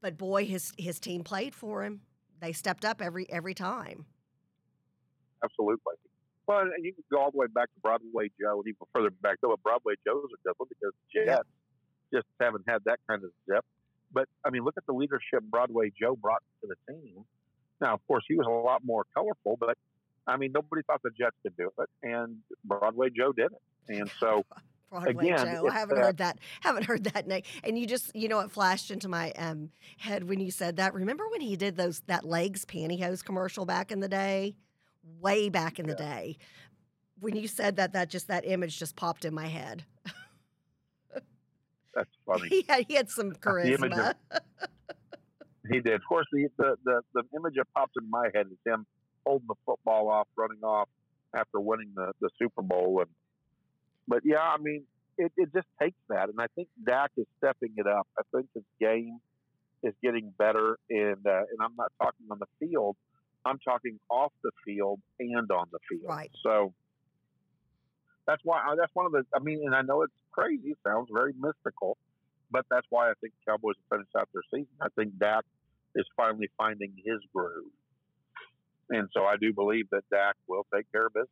[0.03, 2.01] But boy, his his team played for him.
[2.41, 4.07] They stepped up every every time.
[5.45, 5.95] Absolutely.
[6.47, 9.11] Well, and you can go all the way back to Broadway Joe, and even further
[9.11, 9.39] back.
[9.43, 11.25] Though but Broadway Joe's a good one because the Yeah.
[11.37, 11.49] Jets
[12.13, 13.65] just haven't had that kind of zip.
[14.13, 17.25] But I mean, look at the leadership Broadway Joe brought to the team.
[17.81, 19.77] Now, of course, he was a lot more colorful, but
[20.27, 23.99] I mean, nobody thought the Jets could do it, and Broadway Joe did it.
[24.01, 24.45] And so,
[24.91, 25.69] Broadway Again, Joe.
[25.69, 26.39] I haven't heard that.
[26.61, 27.43] Haven't heard that name.
[27.65, 30.95] And you just, you know, it flashed into my um, head when you said that.
[30.95, 34.55] Remember when he did those that legs pantyhose commercial back in the day,
[35.21, 36.37] way back in the day.
[37.21, 39.85] When you said that, that just that image just popped in my head.
[41.95, 42.49] that's funny.
[42.49, 44.15] He had he had some charisma.
[44.31, 44.41] of-
[45.69, 45.95] He did.
[45.95, 48.87] Of course, the, the, the, the image that pops in my head is him
[49.27, 50.89] holding the football off, running off
[51.35, 53.01] after winning the, the Super Bowl.
[53.01, 53.11] And
[54.07, 54.85] But yeah, I mean,
[55.19, 56.29] it, it just takes that.
[56.29, 58.07] And I think Dak is stepping it up.
[58.17, 59.19] I think his game
[59.83, 60.79] is getting better.
[60.89, 62.95] And, uh, and I'm not talking on the field,
[63.47, 66.09] I'm talking off the field and on the field.
[66.09, 66.31] Right.
[66.43, 66.75] So
[68.27, 69.25] that's why uh, that's one of the.
[69.35, 70.71] I mean, and I know it's crazy.
[70.71, 71.97] It sounds very mystical,
[72.51, 74.75] but that's why I think the Cowboys will finish out their season.
[74.81, 75.45] I think Dak
[75.95, 77.71] is finally finding his groove,
[78.91, 81.31] and so I do believe that Dak will take care of business.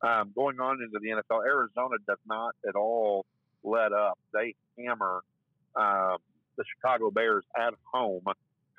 [0.00, 3.24] Um, going on into the NFL, Arizona does not at all
[3.62, 4.18] let up.
[4.32, 5.22] They hammer
[5.76, 6.16] um,
[6.56, 8.22] the Chicago Bears at home,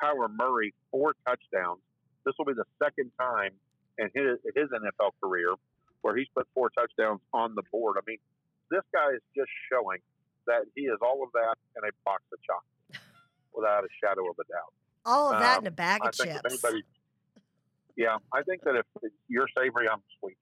[0.01, 1.81] Kyler Murray four touchdowns.
[2.25, 3.51] This will be the second time
[3.97, 5.53] in his, his NFL career
[6.01, 7.95] where he's put four touchdowns on the board.
[7.97, 8.17] I mean,
[8.71, 9.99] this guy is just showing
[10.47, 13.05] that he is all of that in a box of chocolates
[13.55, 14.73] without a shadow of a doubt.
[15.05, 16.41] All of that Um, in a bag of chips.
[16.45, 16.83] anybody,
[17.95, 18.85] yeah, I think that if
[19.27, 20.37] you're savory, I'm sweet.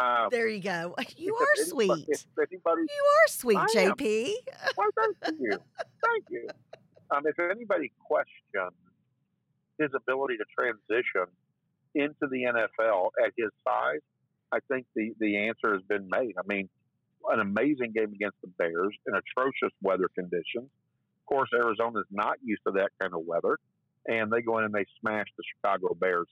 [0.00, 0.94] Um, There you go.
[1.16, 2.26] You are anybody- sweet.
[2.38, 3.92] Anybody, You are sweet, I am.
[3.92, 4.32] JP.
[4.76, 4.88] well,
[5.22, 5.50] thank you,
[6.04, 6.48] thank you.
[7.10, 8.72] Um, if anybody questions
[9.78, 11.26] his ability to transition
[11.94, 14.00] into the NFL at his size,
[14.52, 16.34] I think the the answer has been made.
[16.38, 16.68] I mean,
[17.28, 20.70] an amazing game against the Bears in atrocious weather conditions.
[21.22, 23.58] Of course, Arizona is not used to that kind of weather,
[24.06, 26.28] and they go in and they smash the Chicago Bears.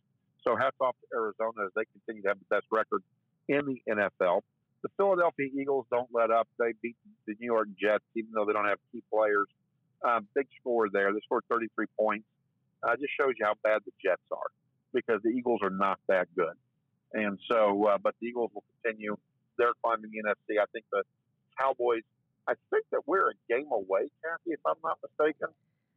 [0.47, 3.03] So hats off to Arizona as they continue to have the best record
[3.49, 4.43] in the NFL.
[4.83, 6.47] The Philadelphia Eagles don't let up.
[6.59, 9.49] They beat the New York Jets, even though they don't have key players.
[10.07, 11.13] Um, big score there.
[11.13, 12.27] They scored 33 points.
[12.85, 14.51] Uh, just shows you how bad the Jets are
[14.93, 16.55] because the Eagles are not that good.
[17.15, 19.17] And so, uh, but the Eagles will continue.
[19.57, 20.61] They're climbing the NFC.
[20.61, 21.03] I think the
[21.59, 22.03] Cowboys.
[22.47, 25.49] I think that we're a game away, Kathy, if I'm not mistaken,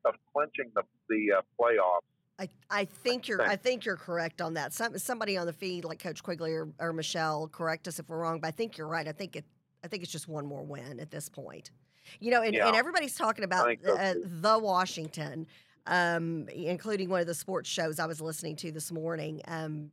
[0.05, 2.05] of clinching the the uh, playoffs.
[2.39, 4.71] I, I think you're I think you're correct on that.
[4.71, 8.19] Some, somebody on the feed, like Coach Quigley or, or Michelle, correct us if we're
[8.19, 9.07] wrong, but I think you're right.
[9.07, 9.43] I think it
[9.83, 11.71] I think it's just one more win at this point.
[12.19, 12.67] You know, and, Yeah.
[12.67, 15.47] and everybody's talking about so, uh, the Washington,
[15.87, 19.41] um, including one of the sports shows I was listening to this morning.
[19.47, 19.91] Um,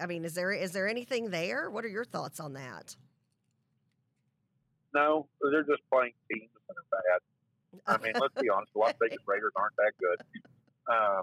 [0.00, 1.70] I mean, is there is there anything there?
[1.70, 2.96] What are your thoughts on that?
[4.94, 7.20] No, they're just playing teams that are bad.
[7.86, 8.72] I mean, let's be honest.
[8.72, 10.42] The Las Vegas Raiders aren't that good.
[10.88, 11.22] Um,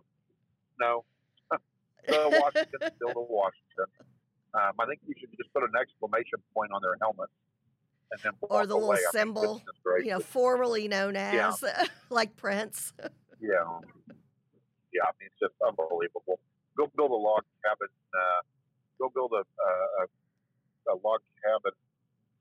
[0.79, 1.03] no,
[2.07, 3.89] the Washington still the Washington.
[4.53, 7.29] Um, I think you should just put an exclamation point on their helmet,
[8.41, 8.97] Or the little away.
[8.97, 9.61] I mean, symbol,
[9.99, 11.49] you know, formerly known Yeah.
[11.49, 11.63] as
[12.09, 12.93] like Prince.
[13.41, 13.51] Yeah,
[14.93, 15.03] yeah.
[15.03, 16.39] I mean, it's just unbelievable.
[16.77, 17.89] Go build a log cabin.
[18.13, 18.41] Uh,
[18.97, 21.73] go build a, a a log cabin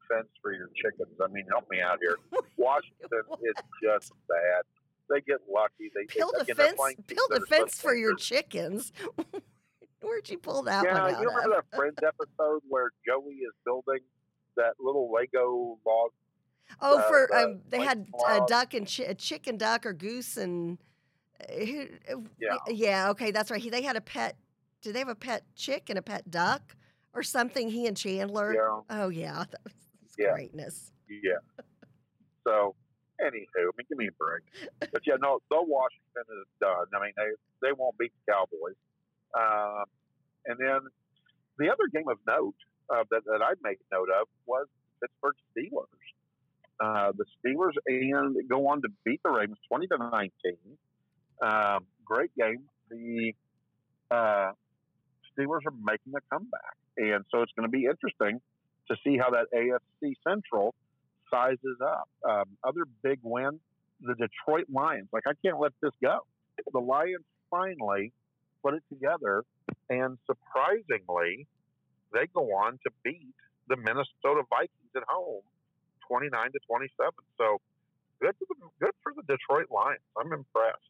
[0.09, 1.19] fence for your chickens.
[1.21, 2.17] I mean, help me out here.
[2.57, 4.63] Washington is just bad.
[5.11, 5.91] They get lucky.
[5.95, 8.93] They build a fence build a fence for your chickens
[10.01, 13.53] where'd you pull that Yeah, one you remember of that Friends episode where Joey is
[13.65, 14.01] building
[14.57, 16.11] that little Lego log?
[16.81, 20.37] oh uh, for um, they had a duck and chi- a chicken duck or goose
[20.37, 20.79] and
[21.49, 21.55] uh,
[22.11, 22.57] uh, Yeah.
[22.69, 24.37] yeah okay that's right he, they had a pet
[24.81, 26.75] did they have a pet chick and a pet duck
[27.13, 29.75] or something he and chandler Yeah, oh yeah that was
[30.19, 30.33] Yeah.
[30.33, 31.37] greatness yeah.
[32.47, 32.75] So,
[33.21, 34.43] anywho, I mean, give me a break.
[34.81, 36.87] But yeah, no, the Washington is done.
[36.95, 38.77] I mean, they they won't beat the Cowboys.
[39.39, 39.85] Um,
[40.47, 40.81] and then
[41.59, 42.55] the other game of note
[42.91, 44.67] uh, that that I made note of was
[45.01, 45.87] Pittsburgh Steelers.
[46.81, 50.79] Uh, the Steelers and go on to beat the Ravens twenty to nineteen.
[51.43, 52.65] Um, great game.
[52.91, 53.33] The
[54.11, 54.53] uh,
[55.33, 58.41] Steelers are making a comeback, and so it's going to be interesting
[58.89, 60.75] to see how that AFC Central
[61.31, 62.09] sizes up.
[62.29, 63.61] Um, other big win,
[64.01, 65.09] the Detroit Lions.
[65.13, 66.21] Like I can't let this go.
[66.73, 68.13] The Lions finally
[68.63, 69.45] put it together,
[69.91, 71.47] and surprisingly,
[72.15, 73.35] they go on to beat
[73.69, 75.43] the Minnesota Vikings at home,
[76.07, 77.21] twenty nine to twenty seven.
[77.37, 77.59] So
[78.23, 80.05] good for the good for the Detroit Lions.
[80.17, 80.89] I'm impressed.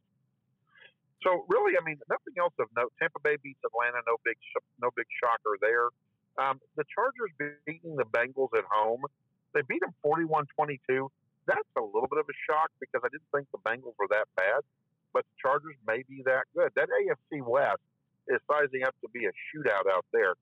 [1.24, 2.92] So really, I mean, nothing else of note.
[3.00, 4.04] Tampa Bay beats Atlanta.
[4.04, 4.36] No big,
[4.76, 5.88] no big shocker there.
[6.36, 7.32] Um, the Chargers
[7.64, 9.08] beating the Bengals at home.
[9.56, 11.08] They beat them 41-22.
[11.46, 14.26] That's a little bit of a shock because I didn't think the Bengals were that
[14.36, 14.66] bad,
[15.12, 16.72] but the Chargers may be that good.
[16.74, 17.80] That AFC West
[18.28, 20.34] is sizing up to be a shootout out there.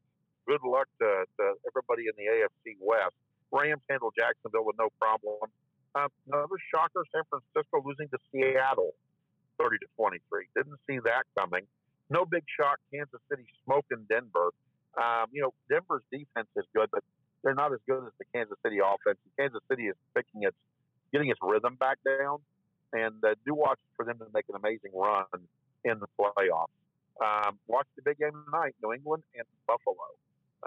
[0.46, 3.14] Good luck to, to everybody in the AFC West.
[3.52, 5.50] Rams handled Jacksonville with no problem.
[5.94, 8.96] Um, another shocker: San Francisco losing to Seattle,
[9.60, 10.18] 30 to 23.
[10.56, 11.68] Didn't see that coming.
[12.08, 12.80] No big shock.
[12.92, 14.50] Kansas City smoking Denver.
[14.96, 17.04] Um, you know, Denver's defense is good, but
[17.44, 19.18] they're not as good as the Kansas City offense.
[19.38, 20.56] Kansas City is picking its,
[21.12, 22.38] getting its rhythm back down,
[22.92, 25.24] and uh, do watch for them to make an amazing run
[25.84, 26.72] in the playoffs.
[27.20, 30.16] Um, watch the big game tonight, New England and Buffalo.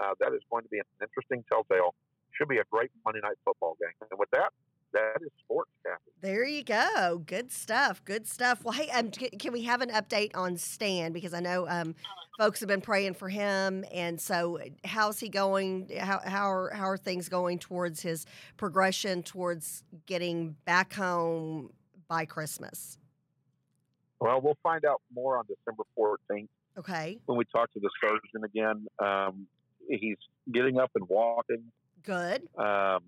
[0.00, 1.94] Uh, that is going to be an interesting telltale.
[2.36, 4.08] Should be a great Monday night football game.
[4.10, 4.52] And with that,
[4.92, 6.10] that is sports, Kathy.
[6.20, 7.22] There you go.
[7.26, 8.04] Good stuff.
[8.04, 8.64] Good stuff.
[8.64, 11.12] Well, hey, um, can we have an update on Stan?
[11.12, 11.94] Because I know um,
[12.38, 15.90] folks have been praying for him, and so how's he going?
[15.98, 18.26] How how are how are things going towards his
[18.56, 21.70] progression towards getting back home
[22.08, 22.98] by Christmas?
[24.20, 28.44] Well, we'll find out more on December 14th Okay, when we talk to the surgeon
[28.44, 28.86] again.
[28.98, 29.46] Um,
[29.88, 30.16] he's
[30.52, 31.64] getting up and walking.
[32.02, 32.42] good.
[32.58, 33.00] um,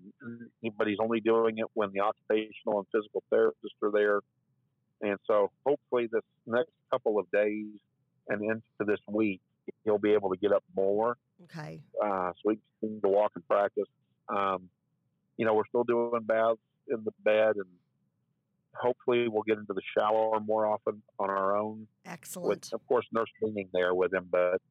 [0.77, 4.19] but he's only doing it when the occupational and physical therapists are there.
[5.01, 7.65] And so hopefully this next couple of days
[8.27, 9.41] and into this week,
[9.85, 11.15] he'll be able to get up more.
[11.45, 11.79] Okay.
[12.03, 13.87] Uh, so we can continue to walk and practice.
[14.27, 14.69] Um,
[15.37, 16.59] you know, we're still doing baths
[16.89, 17.65] in the bed and
[18.75, 22.49] hopefully we'll get into the shower more often on our own Excellent.
[22.49, 24.27] with, of course, nurse being there with him.
[24.31, 24.61] But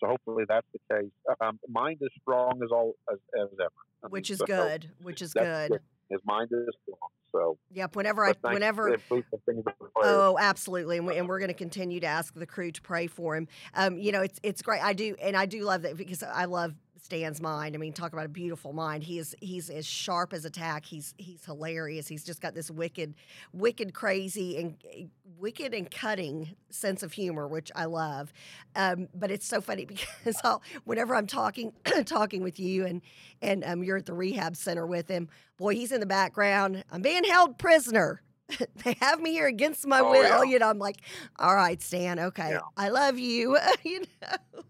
[0.00, 1.10] so hopefully that's the case.
[1.40, 3.70] Um, mind is strong as all as, as ever,
[4.04, 4.90] I which mean, is so good.
[5.02, 5.80] Which is that's good.
[6.10, 7.10] His mind is strong.
[7.32, 7.94] So Yep.
[7.94, 8.94] Whenever I, whenever.
[8.94, 9.88] if we continue to pray.
[10.02, 13.06] Oh, absolutely, and, we, and we're going to continue to ask the crew to pray
[13.06, 13.46] for him.
[13.74, 14.82] Um, you know, it's it's great.
[14.82, 17.74] I do, and I do love that because I love Stan's mind.
[17.74, 19.02] I mean, talk about a beautiful mind.
[19.02, 20.84] He is he's as sharp as a tack.
[20.84, 22.06] He's he's hilarious.
[22.08, 23.14] He's just got this wicked,
[23.52, 28.32] wicked, crazy, and wicked and cutting sense of humor, which I love.
[28.76, 31.72] Um, but it's so funny because I'll, whenever I'm talking
[32.04, 33.02] talking with you and
[33.42, 36.84] and um, you're at the rehab center with him, boy, he's in the background.
[36.90, 38.22] I'm being held prisoner.
[38.84, 40.44] they have me here against my Oh, will.
[40.44, 40.50] yeah.
[40.52, 40.96] You know, I'm like,
[41.38, 42.60] all right, Stan, okay, Yeah.
[42.76, 43.56] I love you.
[43.84, 44.62] you know,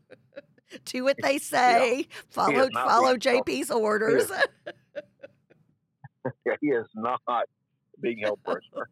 [0.85, 2.07] do what they say.
[2.29, 4.31] Follow follow held- JP's orders.
[6.47, 7.21] Yeah, he is not
[8.01, 8.89] being held prisoner.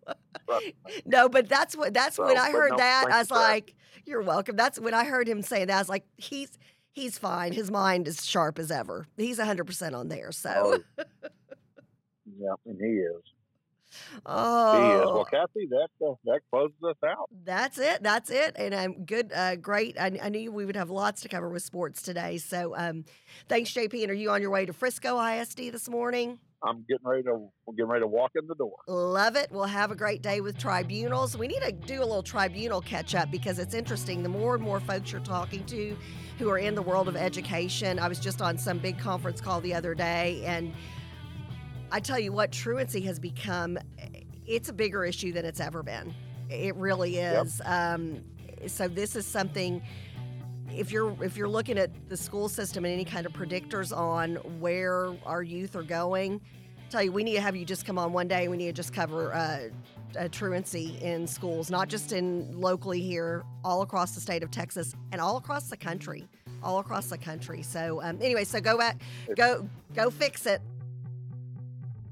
[1.06, 3.06] No, but that's what that's when I heard no, that.
[3.10, 3.40] I was for that.
[3.40, 3.74] like,
[4.04, 4.56] you're welcome.
[4.56, 5.74] That's when I heard him say that.
[5.74, 6.58] I was like, he's
[6.92, 7.52] he's fine.
[7.52, 9.06] His mind is sharp as ever.
[9.16, 10.32] He's 100% on there.
[10.32, 11.04] So, Oh,
[12.38, 13.22] yeah, and he is.
[14.26, 15.14] Oh.
[15.14, 17.28] Well, Kathy, that uh, that closes us out.
[17.44, 18.02] That's it.
[18.02, 18.54] That's it.
[18.56, 19.98] And um, good, uh, great.
[19.98, 22.38] I, I knew we would have lots to cover with sports today.
[22.38, 23.04] So um,
[23.48, 24.02] thanks, JP.
[24.02, 26.38] And are you on your way to Frisco ISD this morning?
[26.62, 28.74] I'm getting ready to we're getting ready to walk in the door.
[28.88, 29.48] Love it.
[29.52, 31.36] We'll have a great day with tribunals.
[31.36, 34.22] We need to do a little tribunal catch up because it's interesting.
[34.22, 35.96] The more and more folks you're talking to
[36.38, 39.60] who are in the world of education, I was just on some big conference call
[39.60, 40.72] the other day, and
[41.90, 43.78] I tell you what, truancy has become
[44.46, 46.14] it's a bigger issue than it's ever been.
[46.50, 47.46] It really Yep.
[47.46, 47.60] is.
[47.64, 48.22] Um,
[48.66, 49.82] so this is something.
[50.74, 54.36] If you're if you're looking at the school system and any kind of predictors on
[54.60, 56.40] where our youth are going,
[56.90, 58.48] tell you we need to have you just come on one day.
[58.48, 59.68] We need to just cover uh,
[60.18, 64.94] uh, truancy in schools, not just in locally here, all across the state of Texas
[65.12, 66.26] and all across the country,
[66.62, 67.62] all across the country.
[67.62, 69.00] So um, anyway, so go back,
[69.36, 70.60] go go fix it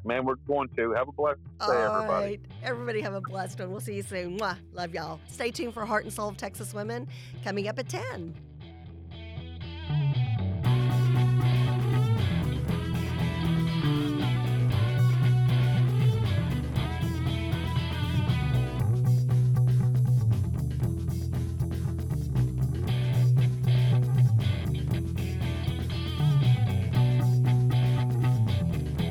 [0.06, 0.92] man, we're going to.
[0.92, 2.24] Have a blessed day, All everybody.
[2.24, 2.40] Right.
[2.62, 3.70] Everybody have a blessed one.
[3.70, 4.38] We'll see you soon.
[4.38, 4.56] Mwah.
[4.72, 5.20] Love y'all.
[5.28, 7.08] Stay tuned for Heart and Soul of Texas Women
[7.44, 8.34] coming up at 10.